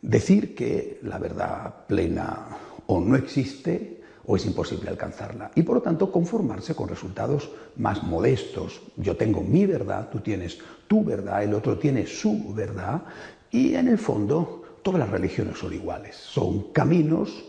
Decir 0.00 0.54
que 0.54 0.98
la 1.02 1.18
verdad 1.18 1.86
plena 1.86 2.46
o 2.86 3.00
no 3.00 3.16
existe 3.16 3.95
o 4.26 4.36
es 4.36 4.46
imposible 4.46 4.90
alcanzarla. 4.90 5.50
Y 5.54 5.62
por 5.62 5.76
lo 5.76 5.82
tanto 5.82 6.10
conformarse 6.10 6.74
con 6.74 6.88
resultados 6.88 7.50
más 7.76 8.02
modestos. 8.02 8.82
Yo 8.96 9.16
tengo 9.16 9.42
mi 9.42 9.66
verdad, 9.66 10.08
tú 10.10 10.20
tienes 10.20 10.58
tu 10.88 11.04
verdad, 11.04 11.42
el 11.42 11.54
otro 11.54 11.78
tiene 11.78 12.06
su 12.06 12.52
verdad 12.54 13.02
y 13.50 13.74
en 13.74 13.88
el 13.88 13.98
fondo 13.98 14.78
todas 14.82 15.00
las 15.00 15.10
religiones 15.10 15.58
son 15.58 15.72
iguales. 15.72 16.16
Son 16.16 16.72
caminos 16.72 17.44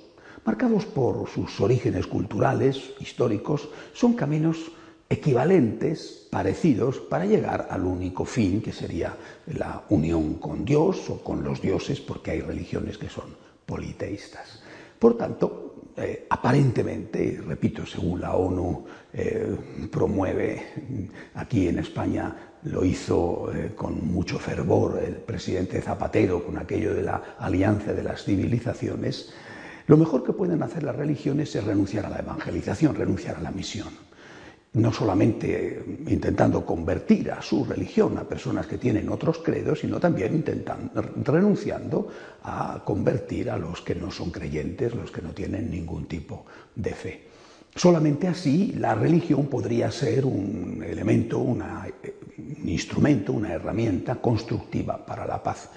marcados 0.45 0.85
por 0.85 1.27
sus 1.27 1.59
orígenes 1.59 2.07
culturales, 2.07 2.93
históricos, 2.99 3.67
son 3.93 4.13
caminos 4.13 4.71
equivalentes, 5.09 6.27
parecidos, 6.31 6.99
para 6.99 7.25
llegar 7.25 7.67
al 7.69 7.83
único 7.83 8.25
fin 8.25 8.61
que 8.61 8.71
sería 8.71 9.15
la 9.47 9.83
unión 9.89 10.35
con 10.35 10.63
Dios 10.63 11.09
o 11.09 11.23
con 11.23 11.43
los 11.43 11.61
dioses, 11.61 11.99
porque 11.99 12.31
hay 12.31 12.41
religiones 12.41 12.97
que 12.97 13.09
son 13.09 13.35
politeístas. 13.65 14.61
Por 14.99 15.17
tanto, 15.17 15.66
eh, 15.97 16.27
aparentemente, 16.29 17.41
repito, 17.45 17.85
según 17.85 18.21
la 18.21 18.35
ONU 18.35 18.85
eh, 19.13 19.55
promueve, 19.91 20.61
aquí 21.33 21.67
en 21.67 21.79
España 21.79 22.35
lo 22.63 22.85
hizo 22.85 23.51
eh, 23.51 23.71
con 23.75 24.07
mucho 24.07 24.37
fervor 24.37 25.01
el 25.03 25.15
presidente 25.15 25.81
Zapatero 25.81 26.43
con 26.45 26.57
aquello 26.57 26.93
de 26.93 27.01
la 27.01 27.35
alianza 27.39 27.93
de 27.93 28.03
las 28.03 28.23
civilizaciones, 28.23 29.33
lo 29.87 29.97
mejor 29.97 30.23
que 30.23 30.33
pueden 30.33 30.61
hacer 30.61 30.83
las 30.83 30.95
religiones 30.95 31.55
es 31.55 31.63
renunciar 31.63 32.05
a 32.05 32.09
la 32.09 32.19
evangelización, 32.19 32.93
renunciar 32.93 33.37
a 33.37 33.41
la 33.41 33.51
misión 33.51 34.06
no 34.77 34.93
solamente 34.93 35.83
intentando 36.07 36.65
convertir 36.65 37.31
a 37.31 37.41
su 37.41 37.65
religión 37.65 38.17
a 38.17 38.23
personas 38.23 38.67
que 38.67 38.77
tienen 38.77 39.09
otros 39.09 39.39
credos, 39.39 39.79
sino 39.79 39.99
también 39.99 40.35
intentando, 40.35 41.01
renunciando 41.01 42.07
a 42.43 42.81
convertir 42.85 43.49
a 43.49 43.57
los 43.57 43.81
que 43.81 43.95
no 43.95 44.11
son 44.11 44.29
creyentes, 44.29 44.93
los 44.93 45.11
que 45.11 45.21
no 45.21 45.31
tienen 45.31 45.71
ningún 45.71 46.05
tipo 46.05 46.45
de 46.75 46.93
fe. 46.93 47.27
Solamente 47.75 48.27
así 48.27 48.73
la 48.77 48.93
religión 48.95 49.47
podría 49.47 49.91
ser 49.91 50.25
un 50.25 50.83
elemento, 50.87 51.39
un 51.39 51.61
instrumento, 52.63 53.33
una 53.33 53.53
herramienta 53.53 54.15
constructiva 54.15 55.03
para 55.05 55.25
la 55.25 55.41
paz. 55.41 55.69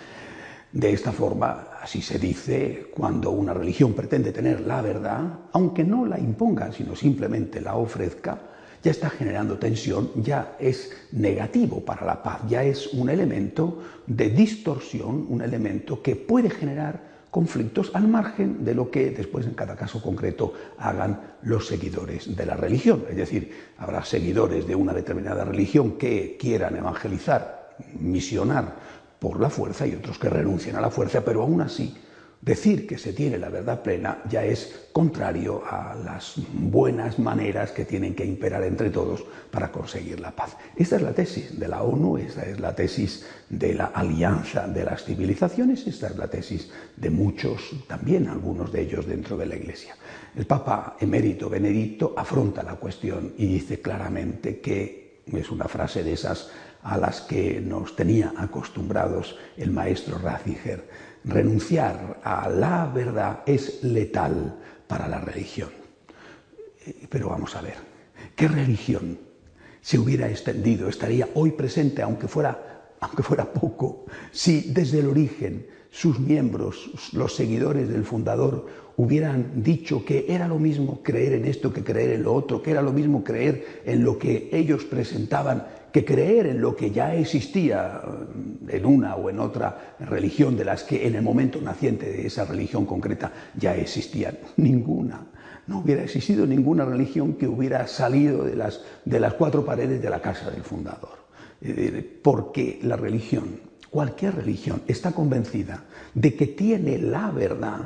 De 0.73 0.93
esta 0.93 1.11
forma, 1.11 1.69
así 1.83 2.01
se 2.01 2.19
dice, 2.19 2.87
cuando 2.95 3.31
una 3.31 3.53
religión 3.53 3.93
pretende 3.93 4.31
tener 4.31 4.61
la 4.61 4.83
verdad, 4.83 5.41
aunque 5.53 5.85
no 5.85 6.07
la 6.07 6.19
imponga, 6.19 6.71
sino 6.71 6.95
simplemente 6.95 7.61
la 7.61 7.75
ofrezca, 7.75 8.39
ya 8.83 8.91
está 8.91 9.11
generando 9.11 9.59
tensión, 9.59 10.11
ya 10.17 10.57
es 10.59 10.91
negativo 11.13 11.85
para 11.85 12.07
la 12.07 12.23
paz, 12.23 12.41
ya 12.49 12.65
es 12.65 12.89
un 12.89 13.11
elemento 13.11 13.83
de 14.07 14.31
distorsión, 14.31 15.27
un 15.29 15.43
elemento 15.43 16.03
que 16.03 16.17
puede 16.17 16.51
generar 16.51 17.11
conflictos 17.31 17.91
al 17.95 18.09
margen 18.09 18.65
de 18.65 18.75
lo 18.75 18.91
que 18.91 19.11
después 19.11 19.47
en 19.47 19.55
cada 19.55 19.77
caso 19.77 20.03
concreto 20.03 20.53
hagan 20.79 21.21
los 21.43 21.67
seguidores 21.67 22.35
de 22.35 22.47
la 22.47 22.57
religión. 22.57 23.05
Es 23.09 23.17
decir, 23.17 23.53
habrá 23.79 24.05
seguidores 24.05 24.67
de 24.67 24.75
una 24.75 24.93
determinada 24.93 25.45
religión 25.45 25.93
que 25.93 26.37
quieran 26.39 26.77
evangelizar, 26.77 27.71
misionar 28.01 28.75
por 29.19 29.39
la 29.39 29.51
fuerza 29.51 29.87
y 29.87 29.95
otros 29.95 30.19
que 30.19 30.31
renuncien 30.31 30.77
a 30.77 30.81
la 30.81 30.91
fuerza, 30.91 31.25
pero 31.25 31.43
aún 31.43 31.61
así 31.61 31.95
Decir 32.43 32.87
que 32.87 32.97
se 32.97 33.13
tiene 33.13 33.37
la 33.37 33.51
verdad 33.51 33.83
plena 33.83 34.23
ya 34.27 34.43
es 34.43 34.89
contrario 34.93 35.63
a 35.63 35.95
las 35.95 36.37
buenas 36.55 37.19
maneras 37.19 37.71
que 37.71 37.85
tienen 37.85 38.15
que 38.15 38.25
imperar 38.25 38.65
entre 38.65 38.89
todos 38.89 39.27
para 39.51 39.71
conseguir 39.71 40.21
la 40.21 40.31
paz. 40.31 40.57
Esta 40.75 40.97
es 40.97 41.03
la 41.03 41.13
tesis 41.13 41.61
de 41.61 41.69
la 41.69 41.83
ONU, 41.83 42.17
esta 42.17 42.47
es 42.47 42.59
la 42.59 42.75
tesis 42.75 43.27
de 43.51 43.75
la 43.75 43.87
alianza 43.87 44.67
de 44.67 44.85
las 44.85 45.05
civilizaciones, 45.05 45.87
esta 45.87 46.07
es 46.07 46.17
la 46.17 46.29
tesis 46.29 46.71
de 46.97 47.11
muchos, 47.11 47.73
también 47.87 48.27
algunos 48.27 48.73
de 48.73 48.81
ellos 48.81 49.07
dentro 49.07 49.37
de 49.37 49.45
la 49.45 49.57
Iglesia. 49.57 49.95
El 50.35 50.47
Papa 50.47 50.97
emérito 50.99 51.51
Benedicto 51.51 52.15
afronta 52.17 52.63
la 52.63 52.77
cuestión 52.77 53.35
y 53.37 53.49
dice 53.49 53.83
claramente 53.83 54.61
que 54.61 55.21
es 55.27 55.51
una 55.51 55.69
frase 55.69 56.03
de 56.03 56.15
esas 56.15 56.51
a 56.83 56.97
las 56.97 57.21
que 57.21 57.61
nos 57.61 57.95
tenía 57.95 58.33
acostumbrados 58.39 59.37
el 59.59 59.71
maestro 59.71 60.17
Ratzinger 60.17 61.10
renunciar 61.25 62.21
a 62.23 62.49
la 62.49 62.87
verdad 62.87 63.43
es 63.47 63.83
letal 63.83 64.59
para 64.87 65.09
la 65.09 65.21
religión. 65.21 65.71
Pero 67.09 67.29
vamos 67.29 67.55
a 67.57 67.63
ver, 67.63 67.77
¿qué 68.35 68.49
religión 68.49 69.19
se 69.81 69.99
hubiera 69.99 70.29
extendido, 70.29 70.89
estaría 70.89 71.29
hoy 71.35 71.53
presente, 71.53 72.03
aunque 72.03 72.29
fuera, 72.29 72.93
aunque 73.01 73.23
fuera 73.23 73.53
poco, 73.53 74.07
si 74.31 74.73
desde 74.73 75.01
el 75.01 75.09
origen 75.09 75.67
sus 75.91 76.21
miembros, 76.21 77.11
los 77.13 77.35
seguidores 77.35 77.89
del 77.89 78.05
fundador, 78.05 78.67
hubieran 78.97 79.63
dicho 79.63 80.05
que 80.05 80.27
era 80.29 80.47
lo 80.47 80.59
mismo 80.59 81.03
creer 81.03 81.33
en 81.33 81.47
esto 81.47 81.73
que 81.73 81.83
creer 81.83 82.11
en 82.11 82.23
lo 82.23 82.35
otro, 82.35 82.63
que 82.63 82.71
era 82.71 82.83
lo 82.83 82.93
mismo 82.93 83.25
creer 83.25 83.83
en 83.85 84.05
lo 84.05 84.19
que 84.19 84.51
ellos 84.53 84.85
presentaban 84.85 85.67
que 85.93 86.05
creer 86.05 86.47
en 86.47 86.61
lo 86.61 86.77
que 86.77 86.91
ya 86.91 87.15
existía 87.15 88.01
eh, 88.69 88.77
en 88.77 88.87
una 88.87 89.17
o 89.17 89.31
en 89.31 89.41
otra 89.41 89.97
religión 90.01 90.57
de 90.57 90.65
las 90.65 90.85
que 90.85 91.07
en 91.07 91.15
el 91.15 91.23
momento 91.23 91.61
naciente 91.61 92.11
de 92.11 92.27
esa 92.27 92.45
religión 92.45 92.87
concreta 92.87 93.33
ya 93.57 93.75
existían. 93.75 94.39
Ninguna. 94.57 95.27
No 95.67 95.81
hubiera 95.81 96.03
existido 96.03 96.47
ninguna 96.47 96.85
religión 96.85 97.35
que 97.35 97.47
hubiera 97.47 97.87
salido 97.87 98.45
de 98.45 98.57
las, 98.57 98.81
de 99.05 99.21
las 99.21 99.35
cuatro 99.35 99.65
paredes 99.65 100.03
de 100.03 100.11
la 100.11 100.21
casa 100.21 100.51
del 100.51 100.63
fundador. 100.63 101.21
Porque 102.23 102.81
la 102.83 102.97
religión, 102.97 103.61
cualquier 103.91 104.35
religión, 104.37 104.83
está 104.89 105.13
convencida 105.13 105.85
de 106.15 106.35
que 106.35 106.47
tiene 106.49 106.99
la 106.99 107.31
verdad 107.31 107.83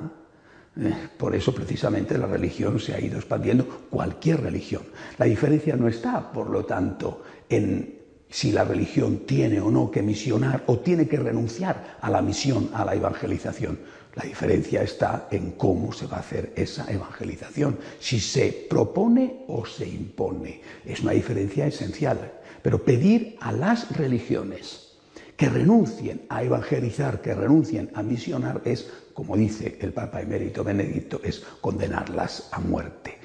eh, 0.77 0.93
por 1.17 1.37
eso 1.37 1.55
precisamente 1.55 2.19
la 2.19 2.27
religión 2.27 2.81
se 2.81 2.95
ha 2.95 3.01
ido 3.01 3.17
expandiendo, 3.17 3.87
cualquier 3.91 4.41
religión. 4.41 4.83
La 5.19 5.27
diferencia 5.27 5.77
no 5.77 5.87
está, 5.87 6.33
por 6.33 6.51
lo 6.51 6.65
tanto, 6.65 7.23
en 7.49 7.94
si 8.35 8.51
la 8.51 8.65
religión 8.65 9.19
tiene 9.27 9.61
o 9.61 9.71
no 9.71 9.93
que 9.93 10.03
misionar 10.03 10.65
o 10.67 10.81
tiene 10.81 11.07
que 11.07 11.19
renunciar 11.19 11.99
a 12.01 12.11
la 12.11 12.21
misión, 12.21 12.69
a 12.75 12.85
la 12.85 12.97
evangelización. 12.97 13.79
La 14.17 14.25
diferencia 14.25 14.83
está 14.83 15.29
en 15.31 15.53
cómo 15.53 15.93
se 15.93 16.09
va 16.09 16.17
a 16.17 16.21
hacer 16.21 16.53
esa 16.57 16.91
evangelización, 16.91 17.79
si 18.01 18.19
se 18.19 18.67
propone 18.69 19.45
o 19.47 19.65
se 19.65 19.87
impone. 19.87 20.61
Es 20.85 21.03
una 21.03 21.13
diferencia 21.13 21.65
esencial. 21.69 22.33
Pero 22.61 22.83
pedir 22.83 23.37
a 23.39 23.53
las 23.53 23.97
religiones 23.97 24.97
que 25.37 25.49
renuncien 25.49 26.23
a 26.29 26.43
evangelizar, 26.43 27.21
que 27.21 27.35
renuncien 27.35 27.93
a 27.95 28.03
misionar, 28.03 28.63
es, 28.65 28.91
como 29.13 29.37
dice 29.37 29.79
el 29.81 29.93
Papa 29.93 30.21
Emérito 30.21 30.65
Benedicto, 30.65 31.21
es 31.23 31.41
condenarlas 31.61 32.49
a 32.51 32.59
muerte. 32.59 33.17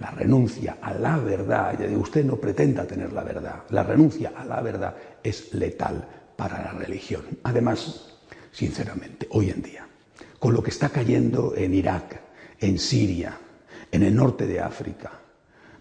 La 0.00 0.10
renuncia 0.10 0.78
a 0.80 0.94
la 0.94 1.18
verdad, 1.18 1.78
usted 1.96 2.24
no 2.24 2.36
pretenda 2.36 2.86
tener 2.86 3.12
la 3.12 3.24
verdad, 3.24 3.62
la 3.70 3.82
renuncia 3.82 4.32
a 4.36 4.44
la 4.44 4.60
verdad 4.60 4.94
es 5.22 5.54
letal 5.54 6.06
para 6.36 6.62
la 6.62 6.72
religión. 6.72 7.22
Además, 7.42 8.14
sinceramente, 8.52 9.26
hoy 9.30 9.50
en 9.50 9.62
día, 9.62 9.86
con 10.38 10.52
lo 10.52 10.62
que 10.62 10.70
está 10.70 10.90
cayendo 10.90 11.54
en 11.56 11.74
Irak, 11.74 12.20
en 12.60 12.78
Siria, 12.78 13.38
en 13.90 14.02
el 14.02 14.14
norte 14.14 14.46
de 14.46 14.60
África, 14.60 15.12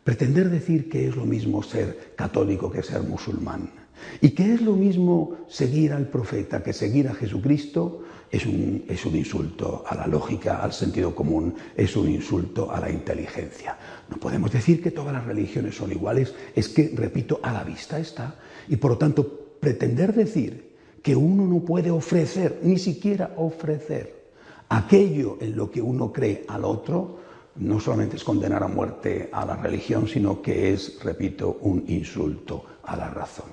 pretender 0.04 0.50
decir 0.50 0.90
que 0.90 1.08
es 1.08 1.16
lo 1.16 1.26
mismo 1.26 1.64
ser 1.64 2.14
católico 2.16 2.72
que 2.72 2.84
ser 2.84 3.02
musulmán 3.02 3.72
y 4.22 4.30
que 4.30 4.54
es 4.54 4.62
lo 4.62 4.74
mismo 4.74 5.38
seguir 5.48 5.94
al 5.94 6.08
profeta 6.08 6.64
que 6.64 6.74
seguir 6.74 7.08
a 7.08 7.16
Jesucristo 7.16 8.04
es 8.32 8.46
un, 8.46 8.84
es 8.88 9.06
un, 9.06 9.16
insulto 9.16 9.84
a 9.88 9.96
la 9.96 10.08
lógica, 10.08 10.62
al 10.62 10.74
sentido 10.74 11.16
común, 11.16 11.56
es 11.76 11.96
un 11.96 12.10
insulto 12.10 12.72
a 12.72 12.80
la 12.80 12.90
inteligencia. 12.90 13.78
No 14.10 14.18
podemos 14.18 14.52
decir 14.52 14.82
que 14.82 14.92
todas 14.92 15.14
las 15.14 15.26
religiones 15.26 15.76
son 15.76 15.92
iguales, 15.92 16.34
es 16.56 16.70
que, 16.70 16.92
repito, 16.96 17.40
a 17.44 17.54
la 17.54 17.64
vista 17.64 18.00
está. 18.00 18.36
Y 18.68 18.78
por 18.78 18.92
lo 18.92 18.98
tanto, 18.98 19.58
pretender 19.60 20.14
decir 20.14 20.76
que 21.02 21.16
uno 21.16 21.46
no 21.46 21.60
puede 21.62 21.92
ofrecer, 21.92 22.60
ni 22.64 22.78
siquiera 22.78 23.34
ofrecer, 23.38 24.26
aquello 24.70 25.38
en 25.40 25.56
lo 25.56 25.70
que 25.70 25.82
uno 25.82 26.12
cree 26.12 26.44
al 26.48 26.66
otro, 26.66 27.20
no 27.58 27.80
solamente 27.80 28.18
es 28.18 28.24
condenar 28.24 28.64
a 28.64 28.68
muerte 28.68 29.30
a 29.32 29.46
la 29.46 29.56
religión, 29.56 30.08
sino 30.08 30.42
que 30.42 30.74
es, 30.74 31.00
repito, 31.04 31.60
un 31.62 31.86
insulto 31.88 32.66
a 32.84 32.98
la 32.98 33.10
razón. 33.10 33.46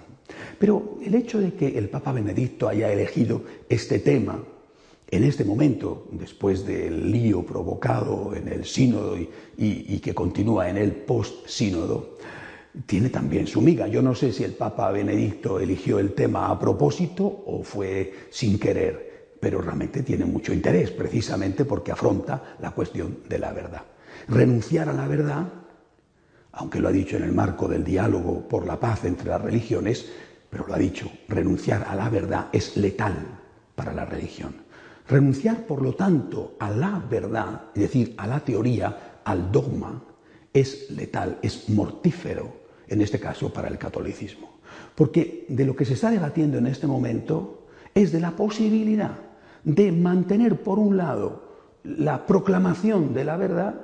Pero 0.58 0.98
el 1.04 1.14
hecho 1.14 1.40
de 1.40 1.54
que 1.54 1.78
el 1.78 1.88
Papa 1.88 2.12
Benedicto 2.12 2.68
haya 2.68 2.92
elegido 2.92 3.42
este 3.68 3.98
tema 3.98 4.42
en 5.12 5.24
este 5.24 5.44
momento, 5.44 6.08
después 6.10 6.66
del 6.66 7.12
lío 7.12 7.44
provocado 7.44 8.34
en 8.34 8.48
el 8.48 8.64
sínodo 8.64 9.18
y, 9.58 9.98
que 9.98 10.14
continúa 10.14 10.70
en 10.70 10.78
el 10.78 10.92
post-sínodo, 10.92 12.16
tiene 12.86 13.10
también 13.10 13.46
su 13.46 13.60
miga. 13.60 13.86
Yo 13.88 14.00
no 14.00 14.14
sé 14.14 14.32
si 14.32 14.42
el 14.42 14.54
Papa 14.54 14.90
Benedicto 14.90 15.60
eligió 15.60 15.98
el 15.98 16.14
tema 16.14 16.48
a 16.48 16.58
propósito 16.58 17.26
o 17.46 17.62
fue 17.62 18.10
sin 18.30 18.58
querer, 18.58 19.34
pero 19.38 19.60
realmente 19.60 20.02
tiene 20.02 20.24
mucho 20.24 20.54
interés, 20.54 20.90
precisamente 20.90 21.66
porque 21.66 21.92
afronta 21.92 22.56
la 22.62 22.70
cuestión 22.70 23.18
de 23.28 23.38
la 23.38 23.52
verdad. 23.52 23.82
Renunciar 24.28 24.88
a 24.88 24.94
la 24.94 25.06
verdad, 25.06 25.46
aunque 26.52 26.80
lo 26.80 26.88
ha 26.88 26.92
dicho 26.92 27.18
en 27.18 27.24
el 27.24 27.32
marco 27.32 27.68
del 27.68 27.84
diálogo 27.84 28.48
por 28.48 28.66
la 28.66 28.80
paz 28.80 29.04
entre 29.04 29.28
las 29.28 29.42
religiones, 29.42 30.10
pero 30.48 30.66
lo 30.66 30.72
ha 30.72 30.78
dicho, 30.78 31.12
renunciar 31.28 31.84
a 31.86 31.94
la 31.96 32.08
verdad 32.08 32.48
es 32.50 32.78
letal 32.78 33.40
para 33.74 33.92
la 33.92 34.06
religión. 34.06 34.61
Renunciar, 35.08 35.66
por 35.66 35.82
lo 35.82 35.94
tanto, 35.94 36.54
a 36.58 36.70
la 36.70 37.02
verdad, 37.10 37.62
es 37.74 37.82
decir, 37.82 38.14
a 38.16 38.26
la 38.26 38.40
teoría, 38.40 39.20
al 39.24 39.50
dogma, 39.50 40.02
es 40.52 40.90
letal, 40.90 41.38
es 41.42 41.68
mortífero, 41.70 42.62
en 42.88 43.00
este 43.00 43.18
caso 43.18 43.52
para 43.52 43.68
el 43.68 43.78
catolicismo. 43.78 44.58
Porque 44.94 45.46
de 45.48 45.64
lo 45.64 45.74
que 45.74 45.84
se 45.84 45.94
está 45.94 46.10
debatiendo 46.10 46.58
en 46.58 46.66
este 46.66 46.86
momento 46.86 47.66
es 47.94 48.12
de 48.12 48.20
la 48.20 48.32
posibilidad 48.32 49.18
de 49.64 49.92
mantener, 49.92 50.62
por 50.62 50.78
un 50.78 50.96
lado, 50.96 51.52
la 51.84 52.26
proclamación 52.26 53.14
de 53.14 53.24
la 53.24 53.36
verdad 53.36 53.74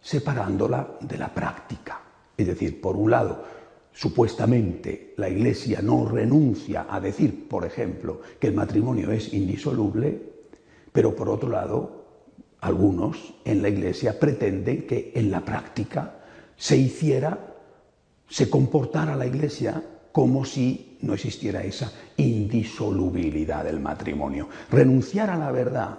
separándola 0.00 0.98
de 1.00 1.18
la 1.18 1.32
práctica. 1.32 2.00
Es 2.36 2.46
decir, 2.46 2.80
por 2.80 2.96
un 2.96 3.10
lado, 3.10 3.44
supuestamente 3.92 5.14
la 5.16 5.28
Iglesia 5.28 5.80
no 5.82 6.08
renuncia 6.08 6.86
a 6.88 7.00
decir, 7.00 7.48
por 7.48 7.64
ejemplo, 7.64 8.20
que 8.38 8.48
el 8.48 8.54
matrimonio 8.54 9.10
es 9.10 9.32
indisoluble, 9.32 10.35
pero 10.96 11.14
por 11.14 11.28
otro 11.28 11.50
lado, 11.50 12.06
algunos 12.62 13.34
en 13.44 13.60
la 13.60 13.68
Iglesia 13.68 14.18
pretenden 14.18 14.86
que 14.86 15.12
en 15.14 15.30
la 15.30 15.44
práctica 15.44 16.20
se 16.56 16.78
hiciera, 16.78 17.54
se 18.26 18.48
comportara 18.48 19.14
la 19.14 19.26
Iglesia 19.26 19.82
como 20.10 20.46
si 20.46 20.96
no 21.02 21.12
existiera 21.12 21.62
esa 21.62 21.92
indisolubilidad 22.16 23.62
del 23.64 23.78
matrimonio. 23.78 24.48
Renunciar 24.70 25.28
a 25.28 25.36
la 25.36 25.52
verdad 25.52 25.98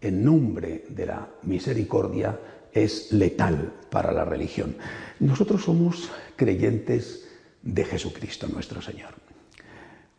en 0.00 0.24
nombre 0.24 0.86
de 0.88 1.04
la 1.04 1.28
misericordia 1.42 2.40
es 2.72 3.12
letal 3.12 3.74
para 3.90 4.10
la 4.10 4.24
religión. 4.24 4.74
Nosotros 5.20 5.64
somos 5.64 6.10
creyentes 6.34 7.28
de 7.60 7.84
Jesucristo 7.84 8.48
nuestro 8.48 8.80
Señor. 8.80 9.10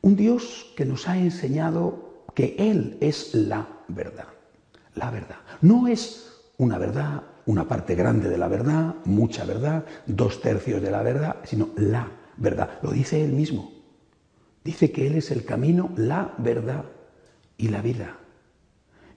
Un 0.01 0.15
Dios 0.15 0.71
que 0.77 0.85
nos 0.85 1.07
ha 1.07 1.17
enseñado 1.17 2.14
que 2.35 2.55
Él 2.59 2.97
es 3.01 3.33
la 3.33 3.67
verdad. 3.87 4.27
La 4.93 5.09
verdad. 5.09 5.37
No 5.61 5.87
es 5.87 6.43
una 6.57 6.77
verdad, 6.77 7.23
una 7.47 7.67
parte 7.67 7.95
grande 7.95 8.29
de 8.29 8.37
la 8.37 8.47
verdad, 8.47 8.95
mucha 9.05 9.45
verdad, 9.45 9.85
dos 10.05 10.41
tercios 10.41 10.81
de 10.81 10.91
la 10.91 11.01
verdad, 11.01 11.37
sino 11.43 11.69
la 11.77 12.11
verdad. 12.37 12.79
Lo 12.83 12.91
dice 12.91 13.23
Él 13.23 13.31
mismo. 13.33 13.71
Dice 14.63 14.91
que 14.91 15.07
Él 15.07 15.15
es 15.15 15.31
el 15.31 15.45
camino, 15.45 15.91
la 15.95 16.33
verdad 16.37 16.85
y 17.57 17.69
la 17.69 17.81
vida. 17.81 18.17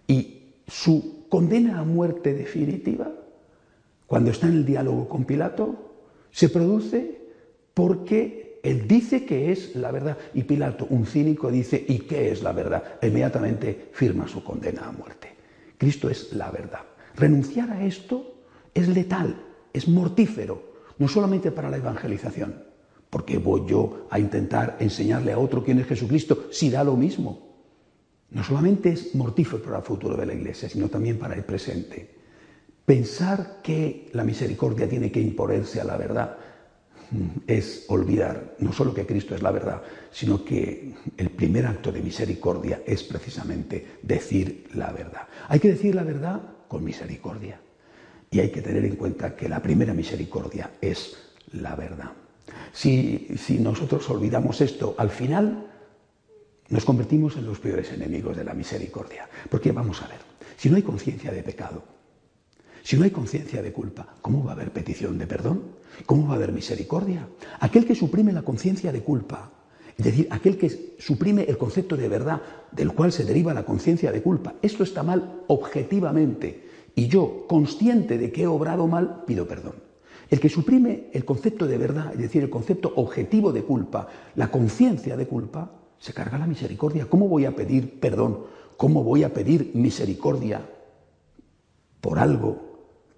Y 0.06 0.54
su 0.66 1.26
condena 1.28 1.80
a 1.80 1.84
muerte 1.84 2.34
definitiva, 2.34 3.10
cuando 4.06 4.30
está 4.30 4.46
en 4.46 4.54
el 4.54 4.64
diálogo 4.64 5.08
con 5.08 5.24
Pilato, 5.24 5.88
se 6.30 6.48
produce 6.48 7.20
porque 7.74 8.47
él 8.68 8.86
dice 8.86 9.24
que 9.24 9.50
es 9.50 9.74
la 9.76 9.90
verdad 9.90 10.18
y 10.34 10.42
Pilato, 10.42 10.86
un 10.90 11.06
cínico, 11.06 11.50
dice, 11.50 11.82
¿y 11.88 12.00
qué 12.00 12.30
es 12.30 12.42
la 12.42 12.52
verdad? 12.52 12.82
Inmediatamente 13.02 13.90
firma 13.92 14.28
su 14.28 14.44
condena 14.44 14.86
a 14.86 14.92
muerte. 14.92 15.34
Cristo 15.78 16.10
es 16.10 16.32
la 16.34 16.50
verdad. 16.50 16.80
Renunciar 17.16 17.70
a 17.70 17.84
esto 17.84 18.44
es 18.74 18.88
letal, 18.88 19.40
es 19.72 19.88
mortífero, 19.88 20.74
no 20.98 21.08
solamente 21.08 21.50
para 21.50 21.70
la 21.70 21.78
evangelización, 21.78 22.62
porque 23.08 23.38
voy 23.38 23.62
yo 23.66 24.06
a 24.10 24.18
intentar 24.18 24.76
enseñarle 24.80 25.32
a 25.32 25.38
otro 25.38 25.64
quién 25.64 25.78
es 25.78 25.86
Jesucristo 25.86 26.48
si 26.50 26.68
da 26.68 26.84
lo 26.84 26.96
mismo. 26.96 27.48
No 28.30 28.44
solamente 28.44 28.90
es 28.90 29.14
mortífero 29.14 29.62
para 29.62 29.78
el 29.78 29.84
futuro 29.84 30.16
de 30.16 30.26
la 30.26 30.34
Iglesia, 30.34 30.68
sino 30.68 30.88
también 30.88 31.18
para 31.18 31.34
el 31.34 31.44
presente. 31.44 32.18
Pensar 32.84 33.60
que 33.62 34.10
la 34.12 34.24
misericordia 34.24 34.88
tiene 34.88 35.10
que 35.10 35.20
imponerse 35.20 35.80
a 35.80 35.84
la 35.84 35.96
verdad 35.96 36.36
es 37.46 37.84
olvidar 37.88 38.56
no 38.58 38.72
solo 38.72 38.94
que 38.94 39.06
Cristo 39.06 39.34
es 39.34 39.42
la 39.42 39.50
verdad, 39.50 39.82
sino 40.10 40.44
que 40.44 40.94
el 41.16 41.30
primer 41.30 41.66
acto 41.66 41.90
de 41.90 42.02
misericordia 42.02 42.82
es 42.86 43.02
precisamente 43.02 43.98
decir 44.02 44.68
la 44.74 44.92
verdad. 44.92 45.28
Hay 45.48 45.60
que 45.60 45.68
decir 45.68 45.94
la 45.94 46.04
verdad 46.04 46.40
con 46.68 46.84
misericordia. 46.84 47.60
Y 48.30 48.40
hay 48.40 48.50
que 48.50 48.60
tener 48.60 48.84
en 48.84 48.96
cuenta 48.96 49.34
que 49.34 49.48
la 49.48 49.62
primera 49.62 49.94
misericordia 49.94 50.72
es 50.80 51.16
la 51.52 51.74
verdad. 51.74 52.12
Si, 52.72 53.28
si 53.38 53.58
nosotros 53.58 54.08
olvidamos 54.10 54.60
esto, 54.60 54.94
al 54.98 55.08
final 55.08 55.66
nos 56.68 56.84
convertimos 56.84 57.36
en 57.36 57.46
los 57.46 57.58
peores 57.58 57.90
enemigos 57.92 58.36
de 58.36 58.44
la 58.44 58.52
misericordia. 58.52 59.28
Porque 59.48 59.72
vamos 59.72 60.02
a 60.02 60.08
ver, 60.08 60.18
si 60.58 60.68
no 60.68 60.76
hay 60.76 60.82
conciencia 60.82 61.30
de 61.30 61.42
pecado, 61.42 61.82
si 62.88 62.96
no 62.96 63.04
hay 63.04 63.10
conciencia 63.10 63.60
de 63.60 63.70
culpa, 63.70 64.14
¿cómo 64.22 64.42
va 64.42 64.52
a 64.52 64.54
haber 64.54 64.70
petición 64.70 65.18
de 65.18 65.26
perdón? 65.26 65.60
¿Cómo 66.06 66.26
va 66.26 66.32
a 66.32 66.36
haber 66.36 66.52
misericordia? 66.52 67.28
Aquel 67.60 67.84
que 67.84 67.94
suprime 67.94 68.32
la 68.32 68.40
conciencia 68.40 68.90
de 68.92 69.02
culpa, 69.02 69.50
es 69.94 70.06
decir, 70.06 70.26
aquel 70.30 70.56
que 70.56 70.94
suprime 70.98 71.44
el 71.46 71.58
concepto 71.58 71.98
de 71.98 72.08
verdad 72.08 72.40
del 72.72 72.94
cual 72.94 73.12
se 73.12 73.26
deriva 73.26 73.52
la 73.52 73.66
conciencia 73.66 74.10
de 74.10 74.22
culpa, 74.22 74.54
esto 74.62 74.84
está 74.84 75.02
mal 75.02 75.42
objetivamente 75.48 76.66
y 76.94 77.08
yo, 77.08 77.44
consciente 77.46 78.16
de 78.16 78.32
que 78.32 78.44
he 78.44 78.46
obrado 78.46 78.86
mal, 78.86 79.22
pido 79.26 79.46
perdón. 79.46 79.74
El 80.30 80.40
que 80.40 80.48
suprime 80.48 81.10
el 81.12 81.26
concepto 81.26 81.66
de 81.66 81.76
verdad, 81.76 82.14
es 82.14 82.20
decir, 82.20 82.42
el 82.42 82.48
concepto 82.48 82.94
objetivo 82.96 83.52
de 83.52 83.64
culpa, 83.64 84.08
la 84.34 84.50
conciencia 84.50 85.14
de 85.14 85.26
culpa, 85.26 85.72
se 85.98 86.14
carga 86.14 86.38
la 86.38 86.46
misericordia. 86.46 87.04
¿Cómo 87.04 87.28
voy 87.28 87.44
a 87.44 87.54
pedir 87.54 88.00
perdón? 88.00 88.44
¿Cómo 88.78 89.04
voy 89.04 89.24
a 89.24 89.34
pedir 89.34 89.72
misericordia 89.74 90.62
por 92.00 92.18
algo 92.18 92.67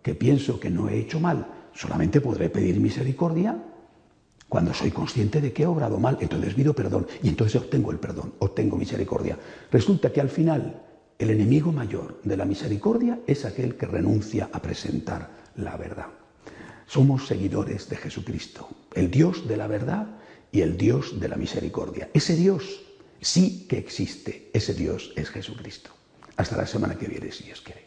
que 0.02 0.14
pienso 0.14 0.58
que 0.58 0.70
no 0.70 0.88
he 0.88 0.98
hecho 0.98 1.20
mal, 1.20 1.46
solamente 1.74 2.20
podré 2.20 2.50
pedir 2.50 2.80
misericordia 2.80 3.62
cuando 4.48 4.74
soy 4.74 4.90
consciente 4.90 5.40
de 5.40 5.52
que 5.52 5.62
he 5.62 5.66
obrado 5.66 5.98
mal. 5.98 6.18
Entonces 6.20 6.54
pido 6.54 6.74
perdón 6.74 7.06
y 7.22 7.28
entonces 7.28 7.60
obtengo 7.60 7.90
el 7.90 7.98
perdón, 7.98 8.34
obtengo 8.40 8.76
misericordia. 8.76 9.38
Resulta 9.70 10.12
que 10.12 10.20
al 10.20 10.28
final 10.28 10.82
el 11.18 11.30
enemigo 11.30 11.70
mayor 11.70 12.20
de 12.24 12.36
la 12.36 12.44
misericordia 12.44 13.20
es 13.26 13.44
aquel 13.44 13.76
que 13.76 13.86
renuncia 13.86 14.50
a 14.52 14.60
presentar 14.60 15.30
la 15.56 15.76
verdad. 15.76 16.06
Somos 16.86 17.26
seguidores 17.26 17.88
de 17.88 17.96
Jesucristo, 17.96 18.68
el 18.94 19.10
Dios 19.10 19.46
de 19.46 19.56
la 19.56 19.68
verdad 19.68 20.18
y 20.50 20.62
el 20.62 20.76
Dios 20.76 21.20
de 21.20 21.28
la 21.28 21.36
misericordia. 21.36 22.10
Ese 22.12 22.34
Dios 22.34 22.82
sí 23.20 23.66
que 23.68 23.78
existe, 23.78 24.50
ese 24.52 24.74
Dios 24.74 25.12
es 25.14 25.30
Jesucristo. 25.30 25.90
Hasta 26.36 26.56
la 26.56 26.66
semana 26.66 26.96
que 26.96 27.06
viene, 27.06 27.30
si 27.30 27.44
Dios 27.44 27.60
quiere. 27.60 27.86